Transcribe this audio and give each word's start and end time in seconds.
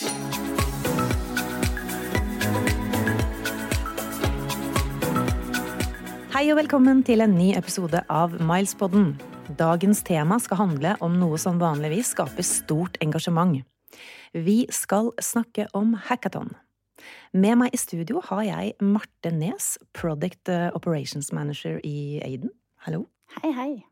Hei 0.00 0.06
og 6.48 6.56
velkommen 6.56 7.02
til 7.04 7.20
en 7.20 7.34
ny 7.36 7.50
episode 7.58 8.00
av 8.08 8.32
Milespodden. 8.40 9.10
Dagens 9.58 10.00
tema 10.08 10.38
skal 10.40 10.56
handle 10.56 10.94
om 11.04 11.18
noe 11.20 11.36
som 11.36 11.60
vanligvis 11.60 12.14
skaper 12.14 12.40
stort 12.48 12.96
engasjement. 13.04 13.60
Vi 14.32 14.64
skal 14.72 15.12
snakke 15.20 15.68
om 15.76 15.92
hackathon. 16.08 16.56
Med 17.36 17.60
meg 17.60 17.76
i 17.76 17.80
studio 17.82 18.24
har 18.30 18.40
jeg 18.48 18.80
Marte 18.80 19.28
Nes, 19.36 19.76
Product 19.92 20.48
Operations 20.72 21.28
Manager 21.36 21.76
i 21.84 22.24
Aiden. 22.24 22.48
Hallo. 22.88 23.04
Hei, 23.42 23.52
hei. 23.52 23.84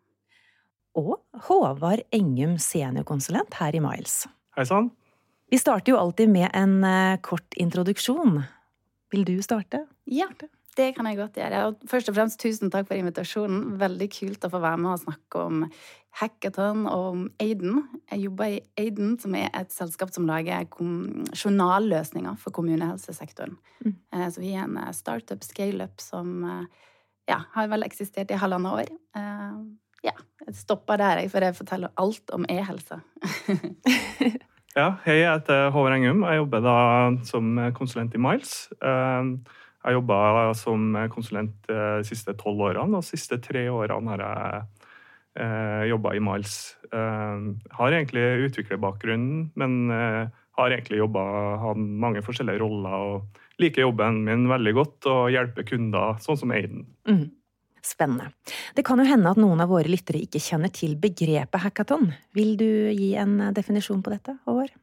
Og 0.96 1.20
Håvard 1.50 2.00
Engum, 2.16 2.56
seniorkonsulent 2.56 3.60
her 3.60 3.76
i 3.76 3.84
Miles. 3.84 4.24
Hei 4.56 4.64
sann. 4.64 4.88
Vi 5.48 5.58
starter 5.58 5.92
jo 5.92 5.98
alltid 5.98 6.28
med 6.28 6.50
en 6.54 6.84
eh, 6.84 7.18
kort 7.24 7.54
introduksjon. 7.56 8.42
Vil 9.10 9.24
du 9.24 9.38
starte? 9.42 9.86
Ja, 10.04 10.28
det 10.76 10.90
kan 10.96 11.08
jeg 11.08 11.16
godt 11.16 11.38
gjøre. 11.40 11.62
Og 11.68 11.86
først 11.88 12.10
og 12.10 12.18
fremst 12.18 12.40
tusen 12.42 12.72
takk 12.72 12.90
for 12.90 13.00
invitasjonen. 13.00 13.78
Veldig 13.80 14.10
kult 14.12 14.44
å 14.44 14.50
få 14.52 14.60
være 14.60 14.80
med 14.82 14.92
og 14.92 15.00
snakke 15.06 15.44
om 15.48 15.62
hackathon 16.20 16.84
og 16.90 17.06
om 17.14 17.22
Aiden. 17.40 17.80
Jeg 18.10 18.26
jobber 18.26 18.58
i 18.58 18.60
Aiden, 18.80 19.16
som 19.22 19.36
er 19.38 19.48
et 19.56 19.72
selskap 19.72 20.12
som 20.12 20.28
lager 20.28 20.68
journalløsninger 20.68 22.36
for 22.42 22.52
kommunehelsesektoren. 22.58 23.56
Mm. 23.86 23.96
Eh, 24.12 24.28
så 24.34 24.44
vi 24.44 24.52
er 24.52 24.66
en 24.66 24.76
eh, 24.82 24.92
startup, 24.96 25.48
scaleup, 25.48 25.96
som 26.04 26.44
ja, 27.28 27.40
har 27.56 27.72
vel 27.72 27.88
eksistert 27.88 28.32
i 28.32 28.40
halvannet 28.40 28.84
år. 28.84 28.92
Ja, 30.04 30.14
jeg 30.44 30.54
stopper 30.56 31.00
der, 31.00 31.24
for 31.28 31.44
jeg 31.44 31.56
forteller 31.56 31.92
alt 32.00 32.30
om 32.36 32.46
e-helse. 32.48 33.00
Ja, 34.76 34.98
hei, 35.06 35.22
jeg 35.22 35.30
heter 35.32 35.70
Håvard 35.72 35.96
Engum. 35.96 36.26
Jeg 36.28 36.42
jobber 36.42 36.60
da 36.62 36.76
som 37.26 37.56
konsulent 37.76 38.12
i 38.14 38.20
Miles. 38.20 38.68
Eh, 38.84 39.30
jeg 39.78 39.96
jobba 39.96 40.18
som 40.58 40.92
konsulent 41.12 41.54
de 41.70 42.04
siste 42.04 42.34
tolv 42.36 42.66
årene, 42.68 42.98
og 42.98 43.00
de 43.00 43.08
siste 43.08 43.38
tre 43.40 43.64
årene 43.72 44.12
har 44.12 44.24
jeg 44.24 44.60
eh, 45.40 45.84
jobba 45.94 46.12
i 46.18 46.22
Miles. 46.22 46.58
Jeg 46.90 47.00
eh, 47.00 47.72
har 47.78 47.96
egentlig 47.96 48.26
utviklerbakgrunn, 48.50 49.28
men 49.56 49.78
har 50.58 50.74
egentlig 50.74 51.00
jobba 51.00 51.24
mange 51.74 52.22
forskjellige 52.26 52.60
roller. 52.60 52.98
og 52.98 53.62
Liker 53.62 53.86
jobben 53.86 54.22
min 54.26 54.46
veldig 54.50 54.74
godt 54.76 55.08
og 55.10 55.32
hjelper 55.32 55.66
kunder, 55.66 56.18
sånn 56.22 56.38
som 56.38 56.52
Aiden. 56.54 56.84
Mm. 57.08 57.24
Spennende. 57.88 58.32
Det 58.76 58.84
kan 58.84 59.00
jo 59.00 59.06
hende 59.08 59.30
at 59.32 59.40
noen 59.40 59.62
av 59.64 59.70
våre 59.72 59.88
lyttere 59.88 60.20
ikke 60.26 60.42
kjenner 60.42 60.72
til 60.74 60.92
begrepet 61.00 61.62
hackathon. 61.62 62.10
Vil 62.36 62.58
du 62.60 62.68
gi 62.92 63.14
en 63.16 63.38
definisjon 63.56 64.02
på 64.04 64.12
dette, 64.12 64.36
Håvard? 64.44 64.74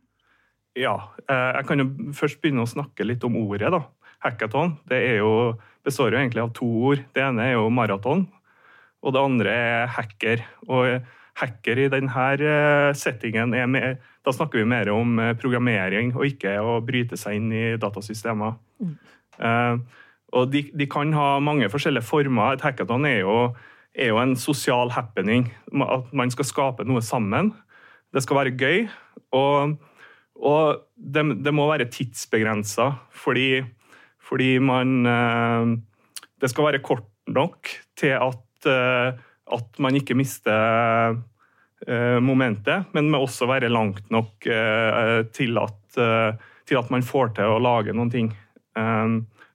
Ja, 0.76 0.96
eh, 1.30 1.52
jeg 1.60 1.68
kan 1.70 1.82
jo 1.82 1.86
først 2.18 2.42
begynne 2.44 2.66
å 2.66 2.70
snakke 2.70 3.06
litt 3.08 3.24
om 3.24 3.38
ordet. 3.40 3.72
da. 3.72 3.86
Hackathon 4.26 4.78
det 4.90 5.02
jo, 5.20 5.56
består 5.86 6.12
jo 6.12 6.20
egentlig 6.20 6.44
av 6.44 6.54
to 6.58 6.66
ord. 6.66 7.04
Det 7.14 7.24
ene 7.24 7.46
er 7.46 7.54
jo 7.56 7.70
maraton, 7.70 8.26
og 9.04 9.14
det 9.14 9.22
andre 9.22 9.54
er 9.54 9.94
hacker. 9.96 10.44
Og 10.68 11.06
hacker 11.40 11.80
i 11.80 11.90
denne 11.92 12.28
eh, 12.40 12.94
settingen 12.94 13.54
er 13.54 13.68
med, 13.68 14.04
Da 14.26 14.34
snakker 14.34 14.58
vi 14.58 14.66
mer 14.66 14.90
om 14.90 15.20
eh, 15.20 15.36
programmering 15.38 16.16
og 16.16 16.26
ikke 16.26 16.58
å 16.60 16.80
bryte 16.82 17.18
seg 17.18 17.38
inn 17.38 17.52
i 17.54 17.66
datasystemer. 17.78 18.58
Mm. 18.82 18.96
Og 20.34 20.50
de, 20.52 20.66
de, 20.74 20.88
kan 20.90 21.14
ha 21.14 21.36
mange 21.44 21.70
forskjellige 21.72 22.08
former. 22.08 22.56
Et 22.56 22.64
hackathon 22.66 23.06
er 23.08 23.22
jo, 23.22 23.36
er 23.94 24.12
jo, 24.12 24.22
en 24.22 24.36
sosial 24.40 24.92
happening. 24.96 25.52
At 25.86 26.10
man 26.16 26.34
skal 26.34 26.48
skape 26.50 26.88
noe 26.88 27.04
sammen. 27.06 27.54
Det 28.14 28.24
skal 28.26 28.40
være 28.40 28.56
gøy. 28.58 28.88
Og, 29.36 29.76
og 30.36 30.82
det, 30.96 31.26
det, 31.46 31.54
må 31.56 31.68
være 31.70 31.90
tidsbegrensa, 31.92 32.92
fordi, 33.12 33.64
fordi, 34.24 34.58
man 34.60 35.06
eh, 35.06 35.78
Det 36.42 36.50
skal 36.52 36.68
være 36.68 36.84
kort 36.84 37.08
nok 37.28 37.70
til 37.98 38.18
at, 38.20 38.68
eh, 38.68 39.14
at 39.56 39.80
man 39.80 39.96
ikke 39.96 40.18
mister 40.18 41.16
eh, 41.88 42.18
momentet, 42.20 42.92
men 42.94 43.10
må 43.12 43.24
også 43.24 43.48
være 43.48 43.72
langt 43.72 44.12
nok 44.12 44.48
til 45.34 45.58
at, 45.62 45.80
til 46.68 46.78
at 46.78 46.92
man 46.92 47.04
får 47.04 47.36
til 47.38 47.56
å 47.56 47.62
lage 47.62 47.94
noen 47.96 48.12
ting. 48.12 48.34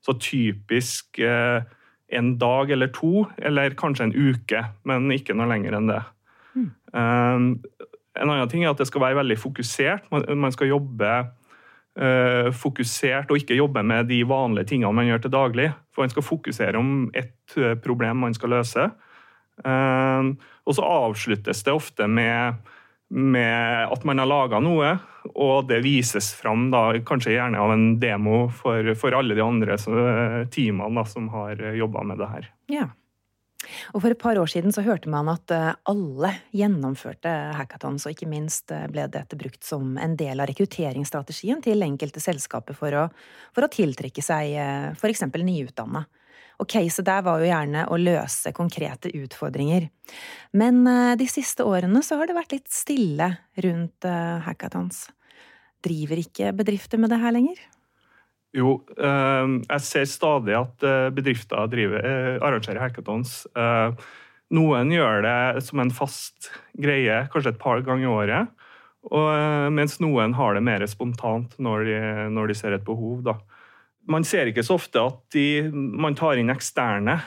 Så 0.07 0.17
typisk 0.23 1.21
eh, 1.23 1.63
en 2.11 2.31
dag 2.41 2.71
eller 2.71 2.91
to, 2.95 3.27
eller 3.39 3.77
kanskje 3.79 4.09
en 4.09 4.17
uke, 4.17 4.63
men 4.89 5.11
ikke 5.15 5.37
noe 5.37 5.51
lenger 5.51 5.77
enn 5.79 5.93
det. 5.93 6.01
Mm. 6.51 6.71
en 8.19 8.27
annen 8.27 8.49
ting 8.51 8.65
er 8.65 8.73
at 8.73 8.81
det 8.81 8.89
skal 8.89 9.05
være 9.05 9.21
veldig 9.21 9.37
fokusert. 9.39 10.09
Man, 10.11 10.51
skal 10.51 10.73
jobbe 10.73 11.11
uh, 11.15 12.49
fokusert 12.51 13.31
og 13.31 13.39
ikke 13.39 13.55
jobbe 13.55 13.85
med 13.87 14.09
de 14.11 14.19
vanlige 14.27 14.73
tingene 14.73 14.91
man 14.99 15.07
gjør 15.07 15.23
til 15.23 15.35
daglig. 15.37 15.69
For 15.95 16.03
man 16.03 16.11
skal 16.11 16.27
fokusere 16.27 16.81
om 16.81 17.07
ett 17.15 17.55
problem 17.85 18.27
man 18.27 18.35
skal 18.35 18.57
løse. 18.57 18.89
Uh, 19.63 20.35
og 20.67 20.75
så 20.75 20.91
avsluttes 21.07 21.63
det 21.63 21.77
ofte 21.79 22.11
med 22.11 22.59
med 23.11 23.91
at 23.93 24.05
man 24.07 24.23
har 24.23 24.29
laga 24.31 24.61
noe, 24.63 24.95
og 25.35 25.67
det 25.69 25.83
vises 25.85 26.31
fram 26.35 26.69
da, 26.73 26.87
kanskje 27.07 27.35
gjerne 27.35 27.61
av 27.61 27.75
en 27.75 27.85
demo 28.01 28.47
for, 28.63 28.95
for 28.99 29.17
alle 29.19 29.37
de 29.37 29.45
andre 29.45 29.77
teamene 30.55 30.95
da, 30.97 31.05
som 31.09 31.29
har 31.35 31.61
jobba 31.77 32.07
med 32.07 32.23
det 32.23 32.31
her. 32.31 32.51
Ja. 32.71 32.89
Og 33.93 34.01
For 34.03 34.13
et 34.13 34.21
par 34.21 34.39
år 34.41 34.49
siden 34.51 34.73
så 34.73 34.85
hørte 34.85 35.11
man 35.13 35.29
at 35.29 35.53
eh, 35.53 35.75
alle 35.91 36.33
gjennomførte 36.57 37.33
hackathons, 37.59 38.07
og 38.07 38.15
ikke 38.15 38.31
minst 38.31 38.73
eh, 38.73 38.87
ble 38.91 39.05
dette 39.13 39.37
brukt 39.39 39.67
som 39.67 39.99
en 40.01 40.17
del 40.19 40.41
av 40.41 40.49
rekrutteringsstrategien 40.51 41.61
til 41.65 41.85
enkelte 41.85 42.23
selskaper 42.25 42.79
for 42.79 42.97
å, 42.97 43.05
for 43.57 43.67
å 43.67 43.73
tiltrekke 43.73 44.25
seg 44.25 44.57
eh, 44.57 44.89
f.eks. 44.97 45.27
nyutdanna. 45.37 46.07
Og 46.61 46.69
caset 46.69 47.07
der 47.09 47.25
var 47.25 47.41
jo 47.41 47.49
gjerne 47.49 47.87
å 47.89 47.99
løse 48.01 48.53
konkrete 48.57 49.13
utfordringer. 49.17 49.89
Men 50.57 50.83
eh, 50.89 51.17
de 51.21 51.27
siste 51.31 51.65
årene 51.65 52.03
så 52.05 52.21
har 52.21 52.29
det 52.29 52.37
vært 52.37 52.55
litt 52.55 52.71
stille 52.73 53.33
rundt 53.65 54.09
eh, 54.09 54.39
hackathons. 54.45 55.07
Driver 55.81 56.21
ikke 56.21 56.53
bedrifter 56.57 57.01
med 57.01 57.13
det 57.13 57.21
her 57.23 57.33
lenger? 57.37 57.61
Jo, 58.57 58.81
eh, 58.99 59.57
jeg 59.63 59.87
ser 59.87 60.09
stadig 60.11 60.57
at 60.59 60.89
bedrifter 61.17 61.71
driver, 61.73 62.05
arrangerer 62.45 62.83
hackathons. 62.85 63.45
Noen 64.51 64.91
gjør 64.91 65.23
det 65.23 65.63
som 65.63 65.81
en 65.81 65.93
fast 65.95 66.51
greie, 66.75 67.23
kanskje 67.31 67.55
et 67.55 67.63
par 67.63 67.81
ganger 67.87 68.09
i 68.09 68.11
året. 68.11 68.57
mens 69.73 70.01
noen 70.01 70.35
har 70.35 70.55
det 70.55 70.63
mer 70.67 70.85
spontant 70.87 71.55
når 71.59 71.85
de, 71.87 72.01
når 72.35 72.51
de 72.51 72.55
ser 72.59 72.75
et 72.75 72.85
behov. 72.85 73.23
Da 73.25 73.39
man 74.09 74.27
ser 74.27 74.51
ikke 74.51 74.65
så 74.67 74.79
ofte 74.79 75.03
at 75.03 75.21
de, 75.35 75.69
man 75.73 76.17
tar 76.19 76.41
inn 76.41 76.53
eksterne, 76.53 77.19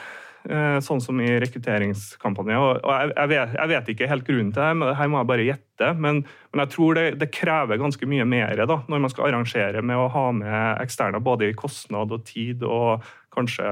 eh, 0.48 0.78
sånn 0.84 1.02
som 1.02 1.20
i 1.22 1.30
rekrutteringskampanjer. 1.42 2.80
Jeg 3.14 3.30
vet, 3.32 3.54
jeg, 3.56 3.70
vet, 3.72 3.92
ikke 3.94 4.10
helt 4.10 4.26
grunnen 4.26 4.52
til 4.54 4.62
det, 4.64 4.72
men 4.80 4.94
her 4.98 5.10
må 5.12 5.20
jeg 5.20 5.30
bare 5.30 5.46
gjette. 5.48 5.92
Men, 5.94 6.24
men 6.52 6.64
jeg 6.64 6.74
tror 6.74 6.98
det, 6.98 7.06
det, 7.22 7.30
krever 7.34 7.80
ganske 7.80 8.10
mye 8.10 8.26
mer 8.28 8.64
da, 8.66 8.80
når 8.90 9.06
man 9.06 9.12
skal 9.12 9.30
arrangere 9.30 9.84
med 9.86 10.00
å 10.00 10.10
ha 10.12 10.26
med 10.36 10.82
eksterne, 10.84 11.22
både 11.24 11.50
i 11.50 11.56
kostnad 11.58 12.14
og 12.14 12.26
tid. 12.28 12.66
og 12.66 13.04
kanskje 13.34 13.66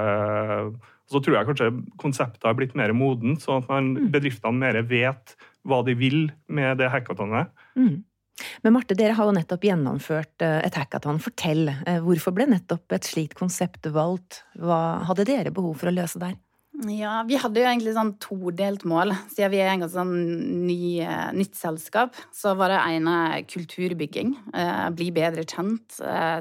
så 1.13 1.21
tror 1.21 1.37
jeg 1.37 1.49
kanskje 1.49 1.73
konseptet 2.01 2.47
har 2.47 2.57
blitt 2.57 2.77
mer 2.79 2.95
moden, 2.97 3.37
sånn 3.41 3.61
at 3.61 3.69
man, 3.69 3.93
mm. 3.99 4.09
bedriftene 4.15 4.59
mer 4.59 4.79
vet 4.89 5.35
hva 5.69 5.83
de 5.87 5.95
vil 5.99 6.31
med 6.49 6.81
det 6.81 6.89
hackathonet. 6.93 7.53
Mm. 7.77 8.01
Men 8.63 8.77
Marte, 8.77 8.97
dere 8.99 9.17
har 9.19 9.29
jo 9.29 9.35
nettopp 9.37 9.67
gjennomført 9.67 10.45
eh, 10.45 10.61
et 10.67 10.79
hackathon. 10.79 11.21
Fortell, 11.23 11.69
eh, 11.73 12.01
hvorfor 12.05 12.35
ble 12.37 12.49
nettopp 12.51 12.95
et 12.97 13.09
slikt 13.09 13.37
konsept 13.39 13.89
valgt? 13.93 14.43
Hva 14.61 15.03
hadde 15.09 15.29
dere 15.29 15.55
behov 15.55 15.79
for 15.81 15.91
å 15.91 15.97
løse 15.97 16.23
der? 16.23 16.39
Ja, 16.89 17.21
Vi 17.29 17.37
hadde 17.39 17.61
jo 17.61 17.67
egentlig 17.69 17.93
sånn 17.95 18.15
todelt 18.19 18.87
mål. 18.89 19.13
Siden 19.31 19.53
vi 19.53 19.61
er 19.61 19.75
en 19.75 19.85
sånn 19.93 20.15
ny, 20.65 21.01
eh, 21.05 21.29
nytt 21.37 21.55
selskap, 21.55 22.17
så 22.35 22.57
var 22.59 22.73
det 22.73 22.81
ene 22.97 23.45
kulturbygging. 23.47 24.33
bli 24.97 25.11
bedre 25.11 25.45
kjent, 25.45 26.01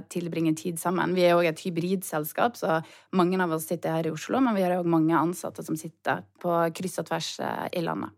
tilbringe 0.10 0.56
tid 0.56 0.80
sammen. 0.80 1.14
Vi 1.16 1.22
er 1.22 1.36
òg 1.36 1.48
et 1.48 1.60
hybridselskap, 1.60 2.56
så 2.56 2.84
mange 3.14 3.40
av 3.40 3.52
oss 3.52 3.68
sitter 3.68 3.92
her 3.92 4.08
i 4.08 4.12
Oslo, 4.12 4.40
men 4.40 4.56
vi 4.56 4.62
har 4.62 4.72
òg 4.72 4.86
mange 4.86 5.12
ansatte 5.12 5.64
som 5.64 5.76
sitter 5.76 6.24
på 6.40 6.74
kryss 6.74 7.00
og 7.00 7.06
tvers 7.06 7.40
i 7.72 7.82
landet. 7.82 8.12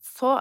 Så 0.00 0.40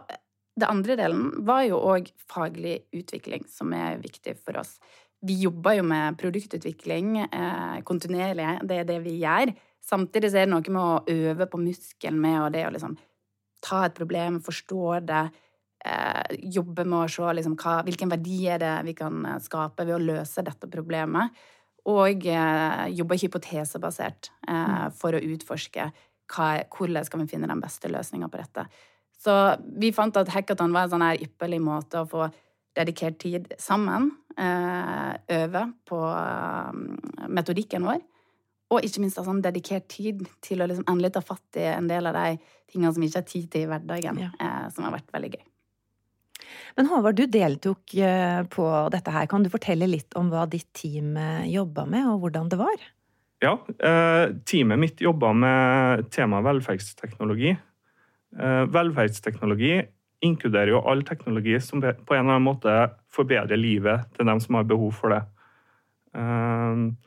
det 0.58 0.70
andre 0.70 0.96
delen 0.98 1.26
var 1.46 1.64
jo 1.68 1.80
òg 1.94 2.10
faglig 2.30 2.80
utvikling, 2.96 3.46
som 3.50 3.74
er 3.78 4.00
viktig 4.02 4.38
for 4.42 4.58
oss. 4.62 4.78
Vi 5.26 5.36
jobber 5.42 5.78
jo 5.78 5.86
med 5.86 6.18
produktutvikling 6.18 7.18
eh, 7.26 7.80
kontinuerlig, 7.86 8.60
det 8.70 8.82
er 8.82 8.88
det 8.90 9.00
vi 9.06 9.18
gjør. 9.22 9.54
Samtidig 9.86 10.32
så 10.34 10.42
er 10.42 10.48
det 10.48 10.54
noe 10.54 10.74
med 10.74 10.82
å 10.82 11.30
øve 11.30 11.48
på 11.50 11.62
muskelen 11.62 12.20
med 12.22 12.40
og 12.42 12.52
det 12.54 12.66
å 12.68 12.74
liksom 12.74 12.98
ta 13.64 13.84
et 13.88 13.98
problem, 13.98 14.42
forstå 14.46 15.00
det, 15.08 15.24
eh, 15.86 16.38
jobbe 16.58 16.86
med 16.86 17.00
å 17.00 17.12
se 17.12 17.34
liksom, 17.40 17.56
hva, 17.62 17.80
hvilken 17.86 18.12
verdi 18.12 18.42
er 18.50 18.62
det 18.62 18.74
vi 18.90 18.98
kan 18.98 19.26
eh, 19.26 19.40
skape 19.44 19.86
ved 19.86 19.98
å 19.98 20.04
løse 20.04 20.46
dette 20.46 20.70
problemet. 20.70 21.34
Og 21.88 22.28
eh, 22.28 22.84
jobbe 22.98 23.18
hypotesebasert 23.22 24.32
eh, 24.50 24.86
for 24.98 25.16
å 25.16 25.24
utforske 25.24 25.90
hva, 26.34 26.50
hvordan 26.74 27.08
skal 27.08 27.24
vi 27.24 27.32
finne 27.32 27.50
den 27.50 27.64
beste 27.64 27.90
løsninga 27.92 28.30
på 28.30 28.42
dette. 28.42 28.68
Så 29.18 29.34
vi 29.82 29.94
fant 29.96 30.18
at 30.20 30.30
hackathon 30.34 30.76
var 30.76 30.86
en 30.86 30.94
sånn 30.94 31.06
her 31.06 31.24
ypperlig 31.26 31.60
måte 31.64 32.04
å 32.04 32.10
få 32.10 32.30
dedikert 32.78 33.18
tid 33.24 33.54
sammen. 33.58 34.12
øve 34.38 35.64
på 35.90 36.00
metodikken 37.28 37.88
vår. 37.88 38.04
Og 38.70 38.86
ikke 38.86 39.02
minst 39.02 39.18
ha 39.18 39.24
sånn 39.26 39.42
dedikert 39.42 39.88
tid 39.90 40.22
til 40.46 40.62
å 40.62 40.68
liksom 40.70 40.86
endelig 40.86 41.16
ta 41.16 41.24
fatt 41.26 41.58
i 41.58 41.64
en 41.72 41.88
del 41.90 42.06
av 42.06 42.14
de 42.14 42.38
tingene 42.70 42.92
som 42.94 43.04
ikke 43.04 43.18
har 43.18 43.26
tid 43.32 43.48
til 43.50 43.64
i 43.64 43.70
hverdagen, 43.72 44.20
ja. 44.22 44.30
som 44.76 44.86
har 44.86 44.94
vært 44.94 45.10
veldig 45.16 45.32
gøy. 45.34 45.46
Men 46.78 46.90
Håvard, 46.92 47.18
du 47.18 47.26
deltok 47.26 47.96
på 48.54 48.68
dette 48.94 49.16
her. 49.16 49.26
Kan 49.32 49.48
du 49.48 49.50
fortelle 49.50 49.88
litt 49.90 50.14
om 50.20 50.30
hva 50.30 50.46
ditt 50.46 50.70
team 50.78 51.18
jobba 51.50 51.88
med, 51.90 52.12
og 52.12 52.28
hvordan 52.28 52.52
det 52.54 52.60
var? 52.62 52.86
Ja, 53.42 53.56
teamet 54.46 54.84
mitt 54.84 55.02
jobba 55.02 55.34
med 55.34 56.12
temaet 56.14 56.46
velferdsteknologi. 56.46 57.56
Velferdsteknologi 58.36 59.78
inkluderer 60.26 60.74
jo 60.74 60.82
all 60.90 61.04
teknologi 61.06 61.56
som 61.62 61.82
på 61.82 61.88
en 62.16 62.24
eller 62.24 62.38
annen 62.38 62.48
måte 62.48 62.74
forbedrer 63.14 63.60
livet 63.60 64.08
til 64.18 64.28
dem 64.30 64.42
som 64.44 64.58
har 64.58 64.68
behov 64.70 64.96
for 64.98 65.14
det. 65.14 65.22
Ehm, 66.18 66.98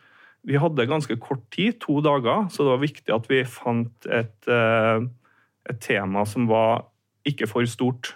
vi 0.46 0.56
hadde 0.60 0.88
ganske 0.88 1.16
kort 1.20 1.42
tid, 1.52 1.80
to 1.82 2.00
dager, 2.04 2.46
så 2.48 2.64
det 2.64 2.74
var 2.74 2.84
viktig 2.84 3.14
at 3.14 3.26
vi 3.30 3.42
fant 3.44 4.06
et, 4.06 4.48
eh, 4.48 5.00
et 5.68 5.80
tema 5.80 6.24
som 6.24 6.46
var 6.48 6.86
ikke 7.26 7.48
for 7.50 7.66
stort. 7.68 8.14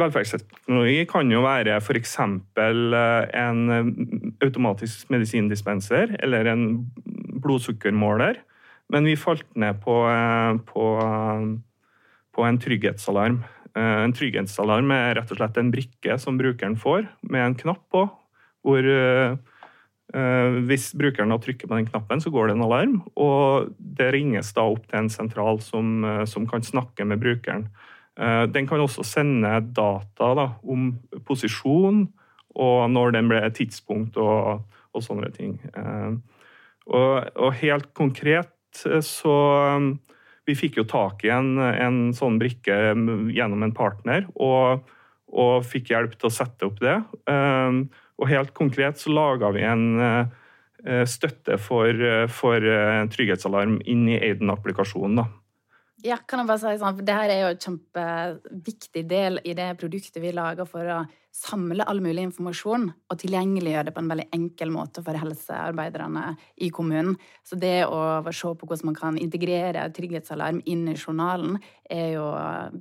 Velferdsteknologi 0.00 1.04
kan 1.10 1.30
jo 1.32 1.40
være 1.42 1.80
f.eks. 1.80 2.18
Eh, 2.20 3.24
en 3.34 3.60
automatisk 4.42 5.10
medisindispenser 5.10 6.16
eller 6.22 6.46
en 6.46 6.92
blodsukkermåler, 7.42 8.36
men 8.90 9.06
vi 9.06 9.18
falt 9.18 9.46
ned 9.58 9.80
på, 9.84 9.96
eh, 10.10 10.54
på 10.66 10.86
på 12.34 12.46
en 12.46 12.58
trygghetsalarm. 12.62 13.42
Eh, 13.76 14.00
en 14.06 14.14
trygghetsalarm 14.16 14.90
er 14.94 15.16
rett 15.18 15.32
og 15.32 15.40
slett 15.40 15.58
en 15.60 15.72
brikke 15.74 16.18
som 16.22 16.38
brukeren 16.38 16.76
får, 16.78 17.08
med 17.22 17.46
en 17.46 17.56
knapp 17.58 17.82
på. 17.92 18.08
hvor 18.62 18.84
eh, 18.84 19.36
Hvis 20.66 20.90
brukeren 20.98 21.30
trykker 21.38 21.68
på 21.68 21.76
den 21.76 21.86
knappen, 21.86 22.20
så 22.20 22.30
går 22.30 22.48
det 22.48 22.56
en 22.56 22.64
alarm. 22.66 22.96
Og 23.14 23.70
det 23.78 24.12
ringes 24.12 24.52
da 24.52 24.64
opp 24.66 24.88
til 24.88 24.98
en 24.98 25.08
sentral 25.08 25.60
som, 25.62 26.02
som 26.26 26.48
kan 26.50 26.62
snakke 26.66 27.06
med 27.06 27.20
brukeren. 27.20 27.68
Den 28.50 28.66
kan 28.66 28.82
også 28.82 29.04
sende 29.06 29.60
data 29.70 30.34
da, 30.34 30.48
om 30.66 30.98
posisjon 31.24 32.08
og 32.58 32.90
når 32.90 33.14
den 33.14 33.30
ble 33.30 33.38
tidspunkt 33.54 34.18
og, 34.18 34.66
og 34.90 35.06
sånne 35.06 35.30
ting. 35.30 35.60
Og, 36.90 37.30
og 37.38 37.54
helt 37.62 37.94
konkret 37.94 38.50
så 39.04 39.34
vi 40.48 40.56
fikk 40.58 40.80
jo 40.80 40.86
tak 40.88 41.24
i 41.26 41.32
en, 41.34 41.58
en 41.58 41.98
sånn 42.16 42.38
brikke 42.40 42.76
gjennom 43.34 43.64
en 43.66 43.74
partner, 43.76 44.26
og, 44.34 44.86
og, 45.30 45.66
fikk 45.66 45.92
hjelp 45.92 46.16
til 46.16 46.30
å 46.30 46.34
sette 46.34 46.66
opp 46.66 46.80
det. 46.82 46.96
Ehm, 47.30 47.84
og 48.20 48.30
helt 48.30 48.54
konkret 48.56 49.00
så 49.00 49.12
laga 49.14 49.52
vi 49.54 49.64
en 49.64 49.84
eh, 50.00 51.04
støtte 51.08 51.56
for, 51.60 51.92
for 52.32 52.66
trygghetsalarm 53.14 53.78
inn 53.88 54.08
i 54.08 54.18
Aiden-applikasjonen. 54.18 55.22
Ja, 56.04 56.16
kan 56.24 56.40
jeg 56.40 56.48
bare 56.48 56.60
si 56.62 56.80
sånn, 56.80 56.96
for 56.96 57.06
Det 57.06 57.14
her 57.16 57.30
er 57.32 57.40
jo 57.42 57.48
en 57.52 57.64
kjempeviktig 57.64 59.02
del 59.10 59.40
i 59.44 59.52
det 59.56 59.68
produktet 59.80 60.20
vi 60.22 60.32
lager 60.32 60.68
for 60.68 60.86
å 60.88 61.00
samle 61.34 61.84
all 61.86 62.00
mulig 62.02 62.24
informasjon 62.26 62.88
og 62.90 63.18
tilgjengeliggjøre 63.20 63.86
det 63.88 63.94
på 63.94 64.02
en 64.02 64.10
veldig 64.10 64.26
enkel 64.34 64.72
måte 64.74 65.04
for 65.06 65.18
helsearbeiderne 65.20 66.34
i 66.64 66.70
kommunen. 66.74 67.14
Så 67.46 67.58
det 67.60 67.84
å 67.86 68.00
se 68.26 68.50
på 68.56 68.66
hvordan 68.66 68.90
man 68.90 68.98
kan 68.98 69.20
integrere 69.20 69.86
trygghetsalarm 69.94 70.62
inn 70.70 70.88
i 70.90 70.96
journalen, 70.96 71.60
er 71.84 72.16
jo 72.16 72.26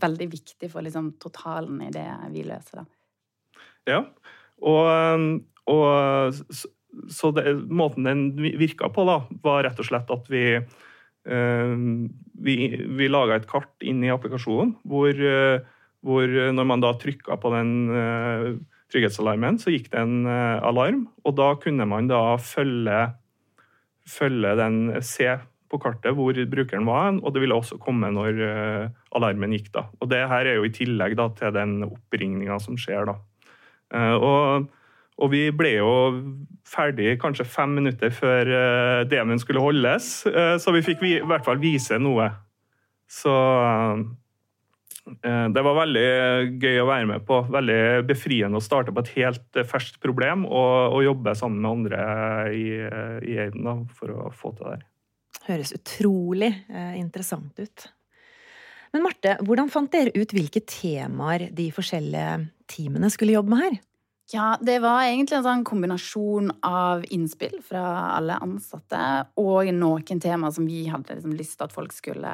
veldig 0.01 0.29
viktig 0.33 0.71
for 0.71 0.85
liksom, 0.85 1.13
totalen 1.21 1.83
i 1.85 1.93
det 1.93 2.07
vi 2.33 2.47
løser. 2.47 2.81
Da. 2.81 2.87
Ja, 3.89 4.03
og, 4.59 5.39
og 5.69 6.39
så 7.09 7.31
det, 7.35 7.53
måten 7.69 8.07
den 8.07 8.29
virka 8.39 8.89
på, 8.93 9.05
da, 9.07 9.21
var 9.43 9.65
rett 9.67 9.79
og 9.81 9.87
slett 9.91 10.09
at 10.13 10.29
vi 10.31 10.43
vi, 11.27 12.55
vi 12.97 13.11
laga 13.11 13.37
et 13.39 13.47
kart 13.49 13.85
inn 13.85 14.01
i 14.05 14.11
applikasjonen 14.13 14.75
hvor, 14.87 15.11
eh, 15.13 15.61
hvor 16.05 16.35
når 16.55 16.67
man 16.67 16.83
da 16.83 16.93
trykka 16.97 17.37
på 17.41 17.51
den 17.53 17.71
eh, 17.91 18.49
trygghetsalarmen, 18.89 19.59
så 19.61 19.73
gikk 19.73 19.91
det 19.91 20.01
en 20.01 20.25
eh, 20.25 20.57
alarm. 20.65 21.07
Og 21.27 21.35
da 21.37 21.51
kunne 21.61 21.87
man 21.89 22.09
da 22.09 22.23
følge, 22.41 23.03
følge 24.09 24.55
den 24.59 24.81
Se 25.05 25.37
på 25.69 25.77
kartet 25.77 26.15
hvor 26.17 26.33
brukeren 26.49 26.87
var, 26.89 27.11
og 27.21 27.33
det 27.35 27.43
ville 27.43 27.53
også 27.53 27.77
komme 27.77 28.07
når 28.09 28.39
alarmen 29.13 29.51
gikk. 29.53 29.67
da. 29.75 29.83
Og 30.01 30.09
Det 30.09 30.23
her 30.31 30.47
er 30.49 30.57
jo 30.57 30.65
i 30.65 30.73
tillegg 30.73 31.13
da, 31.19 31.27
til 31.37 31.53
den 31.53 31.83
oppringninga 31.85 32.57
som 32.63 32.79
skjer. 32.79 33.05
da. 33.05 33.19
Og 34.17 34.65
og 35.19 35.31
vi 35.33 35.41
ble 35.55 35.73
jo 35.77 35.91
ferdig 36.69 37.17
kanskje 37.21 37.47
fem 37.47 37.75
minutter 37.79 38.13
før 38.13 38.53
uh, 38.53 39.01
demoen 39.09 39.41
skulle 39.41 39.63
holdes, 39.63 40.21
uh, 40.29 40.55
så 40.61 40.73
vi 40.75 40.85
fikk 40.85 41.03
i 41.07 41.17
hvert 41.27 41.45
fall 41.45 41.59
vise 41.61 41.99
noe. 42.01 42.29
Så 43.09 43.33
uh, 43.33 43.99
det 45.49 45.65
var 45.65 45.79
veldig 45.81 46.07
gøy 46.61 46.79
å 46.83 46.87
være 46.87 47.09
med 47.11 47.25
på. 47.27 47.41
Veldig 47.51 47.81
befriende 48.07 48.61
å 48.61 48.63
starte 48.63 48.93
på 48.95 49.03
et 49.03 49.13
helt 49.17 49.61
ferskt 49.67 49.99
problem 50.03 50.45
og, 50.47 50.95
og 50.95 51.05
jobbe 51.07 51.35
sammen 51.37 51.63
med 51.65 51.71
andre 51.73 52.01
i, 52.55 52.65
i 53.25 53.39
Aiden 53.41 53.65
da, 53.65 53.75
for 53.97 54.13
å 54.13 54.29
få 54.31 54.53
til 54.59 54.71
det. 54.75 54.83
Høres 55.49 55.73
utrolig 55.73 56.51
interessant 56.99 57.57
ut. 57.57 57.87
Men 58.93 59.03
Marte, 59.05 59.35
hvordan 59.45 59.69
fant 59.73 59.89
dere 59.93 60.13
ut 60.13 60.31
hvilke 60.33 60.61
temaer 60.65 61.47
de 61.53 61.67
forskjellige 61.73 62.37
teamene 62.69 63.09
skulle 63.13 63.35
jobbe 63.35 63.53
med 63.53 63.65
her? 63.65 63.79
Ja, 64.29 64.57
det 64.61 64.75
var 64.83 65.07
egentlig 65.07 65.39
en 65.39 65.45
sånn 65.45 65.63
kombinasjon 65.65 66.51
av 66.65 67.01
innspill 67.09 67.55
fra 67.65 67.81
alle 68.13 68.35
ansatte 68.45 68.99
og 69.41 69.71
noen 69.73 70.19
temaer 70.21 70.53
som 70.53 70.67
vi 70.69 70.83
hadde 70.85 71.15
liksom 71.17 71.33
lyst 71.33 71.55
til 71.57 71.65
at 71.65 71.73
folk 71.73 71.95
skulle 71.95 72.33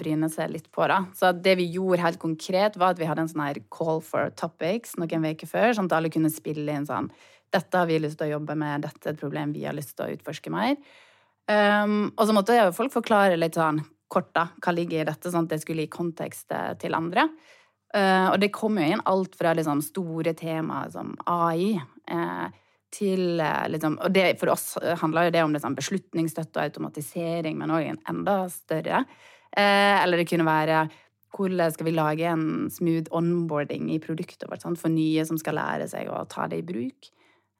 bryne 0.00 0.26
seg 0.34 0.50
litt 0.50 0.66
på. 0.74 0.82
da. 0.90 1.04
Så 1.14 1.30
det 1.38 1.54
vi 1.60 1.68
gjorde 1.76 2.02
helt 2.02 2.18
konkret, 2.18 2.74
var 2.74 2.96
at 2.96 2.98
vi 2.98 3.06
hadde 3.06 3.22
en 3.22 3.30
sånn 3.30 3.44
her 3.44 3.60
call 3.70 4.02
for 4.02 4.34
topics 4.34 4.96
noen 4.98 5.28
uker 5.28 5.46
før, 5.46 5.76
sånn 5.76 5.86
at 5.86 5.94
alle 6.00 6.10
kunne 6.10 6.32
spille 6.32 6.74
inn 6.74 6.88
sånn 6.88 7.12
Dette 7.54 7.80
har 7.80 7.86
vi 7.88 8.00
lyst 8.02 8.18
til 8.20 8.26
å 8.26 8.34
jobbe 8.34 8.58
med, 8.58 8.82
dette 8.84 9.08
er 9.08 9.14
et 9.14 9.20
problem 9.20 9.54
vi 9.54 9.62
har 9.64 9.72
lyst 9.72 9.94
til 9.96 10.04
å 10.04 10.12
utforske 10.12 10.50
mer. 10.52 10.74
Um, 11.48 12.10
og 12.10 12.26
så 12.28 12.34
måtte 12.36 12.58
folk 12.76 12.92
forklare 12.92 13.38
litt 13.38 13.56
sånn 13.56 13.78
kort 14.12 14.34
da, 14.36 14.50
hva 14.60 14.74
ligger 14.74 15.00
i 15.00 15.06
dette, 15.08 15.30
sånn 15.30 15.46
at 15.46 15.54
det 15.54 15.62
skulle 15.62 15.86
gi 15.86 15.94
kontekst 15.94 16.52
til 16.82 16.98
andre. 16.98 17.24
Uh, 17.96 18.34
og 18.34 18.40
det 18.42 18.50
kommer 18.52 18.84
jo 18.84 18.96
inn 18.96 19.04
alt 19.08 19.36
fra 19.38 19.54
liksom, 19.56 19.80
store 19.80 20.34
temaer 20.36 20.90
som 20.92 21.14
AI 21.24 21.78
uh, 22.12 22.48
til 22.92 23.40
uh, 23.40 23.64
liksom, 23.72 23.96
Og 24.04 24.12
det, 24.12 24.34
for 24.40 24.52
oss 24.52 24.74
handler 25.00 25.28
jo 25.28 25.34
det 25.36 25.44
om 25.46 25.54
liksom, 25.56 25.76
beslutningsstøtte 25.78 26.60
og 26.60 26.66
automatisering, 26.66 27.56
men 27.56 27.72
òg 27.72 27.88
en 27.88 28.02
enda 28.12 28.42
større. 28.52 29.04
eller 29.56 30.20
det 30.20 30.28
kunne 30.28 30.44
være 30.44 30.88
hvordan 31.34 31.72
skal 31.72 31.86
vi 31.86 31.92
lage 31.92 32.24
en 32.28 32.68
smooth 32.70 33.08
onboarding 33.10 33.90
i 33.90 33.98
produktet 33.98 34.48
vårt 34.48 34.62
sant? 34.62 34.78
for 34.78 34.92
nye 34.92 35.24
som 35.24 35.38
skal 35.40 35.56
lære 35.56 35.88
seg 35.88 36.08
å 36.08 36.26
ta 36.28 36.46
det 36.48 36.60
i 36.60 36.66
bruk. 36.66 37.08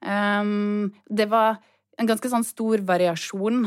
Um, 0.04 0.92
det 1.08 1.28
var 1.28 1.58
en 1.98 2.06
ganske 2.06 2.28
sånn 2.30 2.44
stor 2.44 2.84
variasjon 2.86 3.64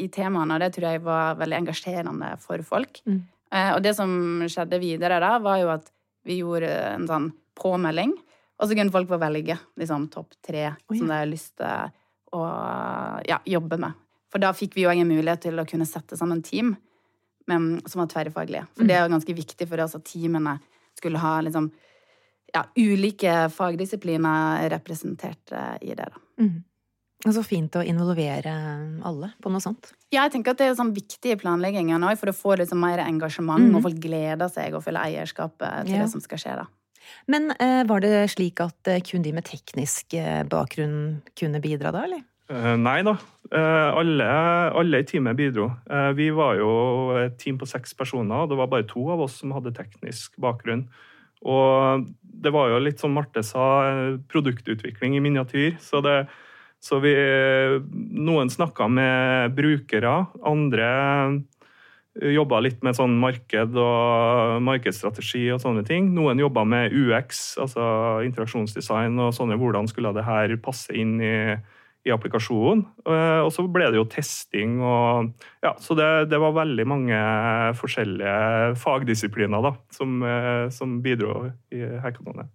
i 0.00 0.06
temaene, 0.08 0.54
og 0.54 0.62
det 0.62 0.70
tror 0.74 0.86
jeg 0.88 1.02
var 1.04 1.36
veldig 1.38 1.58
engasjerende 1.58 2.30
for 2.40 2.62
folk. 2.64 3.02
Mm. 3.06 3.26
Eh, 3.54 3.70
og 3.74 3.82
det 3.84 3.94
som 3.96 4.10
skjedde 4.48 4.80
videre 4.82 5.20
da, 5.22 5.36
var 5.42 5.60
jo 5.62 5.70
at 5.72 5.88
vi 6.28 6.40
gjorde 6.42 6.72
en 6.94 7.06
sånn 7.08 7.30
påmelding. 7.58 8.12
Og 8.58 8.68
så 8.68 8.74
kunne 8.74 8.94
folk 8.94 9.08
få 9.10 9.20
velge 9.22 9.56
liksom, 9.78 10.08
topp 10.12 10.34
tre 10.44 10.66
oh, 10.72 10.76
ja. 10.90 10.98
som 10.98 11.06
de 11.06 11.14
har 11.14 11.30
lyst 11.30 11.54
til 11.60 11.94
å 12.36 12.44
ja, 13.24 13.38
jobbe 13.48 13.78
med. 13.80 13.96
For 14.28 14.42
da 14.42 14.50
fikk 14.52 14.74
vi 14.76 14.84
jo 14.84 14.92
ingen 14.92 15.08
mulighet 15.08 15.46
til 15.46 15.60
å 15.60 15.66
kunne 15.68 15.88
sette 15.88 16.18
sammen 16.18 16.42
team 16.44 16.74
men, 17.48 17.78
som 17.88 18.02
var 18.02 18.10
tverrfaglige. 18.12 18.66
For 18.74 18.84
mm. 18.84 18.88
det 18.90 18.96
er 18.96 19.06
jo 19.06 19.12
ganske 19.14 19.36
viktig 19.38 19.68
for 19.70 19.80
oss 19.80 19.94
at 19.96 20.04
teamene 20.04 20.58
skulle 20.98 21.20
ha 21.22 21.38
liksom, 21.46 21.70
ja, 22.52 22.66
ulike 22.76 23.36
fagdisipliner 23.54 24.66
representert 24.74 25.54
i 25.80 25.94
det. 25.94 26.10
da. 26.10 26.20
Mm. 26.42 26.58
Så 27.26 27.42
fint 27.42 27.74
å 27.74 27.82
involvere 27.82 28.52
alle 29.02 29.32
på 29.42 29.50
noe 29.50 29.62
sånt. 29.62 29.90
Ja, 30.12 30.22
jeg 30.22 30.36
tenker 30.36 30.54
at 30.54 30.60
det 30.60 30.68
er 30.70 30.76
sånn 30.78 30.94
viktig 30.94 31.32
i 31.34 31.38
planleggingen 31.40 32.04
òg, 32.06 32.14
for 32.20 32.30
å 32.30 32.36
få 32.36 32.54
litt 32.60 32.70
mer 32.78 33.02
engasjement, 33.02 33.64
mm. 33.66 33.74
og 33.74 33.88
folk 33.88 33.98
gleder 34.02 34.50
seg 34.52 34.76
og 34.78 34.84
føler 34.86 35.10
eierskapet 35.10 35.88
til 35.88 35.96
ja. 35.98 36.04
det 36.04 36.12
som 36.14 36.22
skal 36.22 36.42
skje. 36.42 36.54
da. 36.60 36.68
Men 37.26 37.50
eh, 37.58 37.82
var 37.88 38.04
det 38.04 38.30
slik 38.34 38.62
at 38.64 38.90
eh, 38.90 39.02
kun 39.04 39.24
de 39.24 39.34
med 39.34 39.46
teknisk 39.48 40.14
eh, 40.18 40.44
bakgrunn 40.48 41.20
kunne 41.38 41.62
bidra 41.64 41.94
da, 41.94 42.06
eller? 42.08 42.26
Nei 42.48 43.02
da. 43.04 43.12
Alle, 43.52 44.26
alle, 44.72 45.02
i 45.02 45.04
teamet 45.04 45.36
bidro. 45.36 45.66
Vi 46.16 46.30
var 46.32 46.54
jo 46.56 46.70
et 47.20 47.34
team 47.36 47.58
på 47.60 47.66
seks 47.68 47.92
personer, 47.92 48.46
og 48.46 48.48
det 48.48 48.56
var 48.56 48.70
bare 48.72 48.86
to 48.88 49.02
av 49.12 49.20
oss 49.26 49.34
som 49.42 49.52
hadde 49.52 49.74
teknisk 49.76 50.32
bakgrunn. 50.40 50.86
Og 51.44 52.06
det 52.24 52.52
var 52.56 52.72
jo 52.72 52.80
litt 52.80 53.04
som 53.04 53.12
Marte 53.12 53.44
sa, 53.44 53.66
produktutvikling 54.32 55.18
i 55.18 55.20
miniatyr. 55.26 55.76
så 55.76 56.00
det 56.00 56.16
så 56.84 57.00
vi, 57.02 57.12
noen 58.14 58.50
snakka 58.52 58.86
med 58.92 59.54
brukere, 59.56 60.14
andre 60.46 60.90
jobba 62.18 62.60
litt 62.64 62.82
med 62.82 62.96
sånn 62.98 63.16
marked 63.20 63.76
og 63.78 64.62
markedsstrategi 64.66 65.44
og 65.54 65.62
sånne 65.62 65.84
ting. 65.86 66.10
Noen 66.16 66.40
jobba 66.42 66.64
med 66.68 66.94
UX, 66.94 67.58
altså 67.62 67.84
interaksjonsdesign 68.26 69.18
og 69.22 69.34
sånne. 69.36 69.58
Hvordan 69.60 69.88
skulle 69.90 70.14
det 70.16 70.26
her 70.26 70.54
passe 70.62 70.94
inn 70.98 71.18
i, 71.22 71.36
i 72.08 72.14
applikasjonen? 72.14 72.84
Eh, 73.06 73.40
og 73.44 73.52
så 73.54 73.66
ble 73.70 73.90
det 73.92 74.00
jo 74.00 74.08
testing 74.10 74.80
og 74.82 75.32
Ja, 75.64 75.74
så 75.82 75.96
det, 75.98 76.10
det 76.32 76.42
var 76.42 76.58
veldig 76.58 76.86
mange 76.88 77.22
forskjellige 77.78 78.76
fagdisipliner 78.82 79.64
da, 79.70 79.74
som, 79.94 80.20
eh, 80.22 80.66
som 80.74 80.98
bidro 81.04 81.52
i 81.74 81.84
hackathonet. 82.02 82.50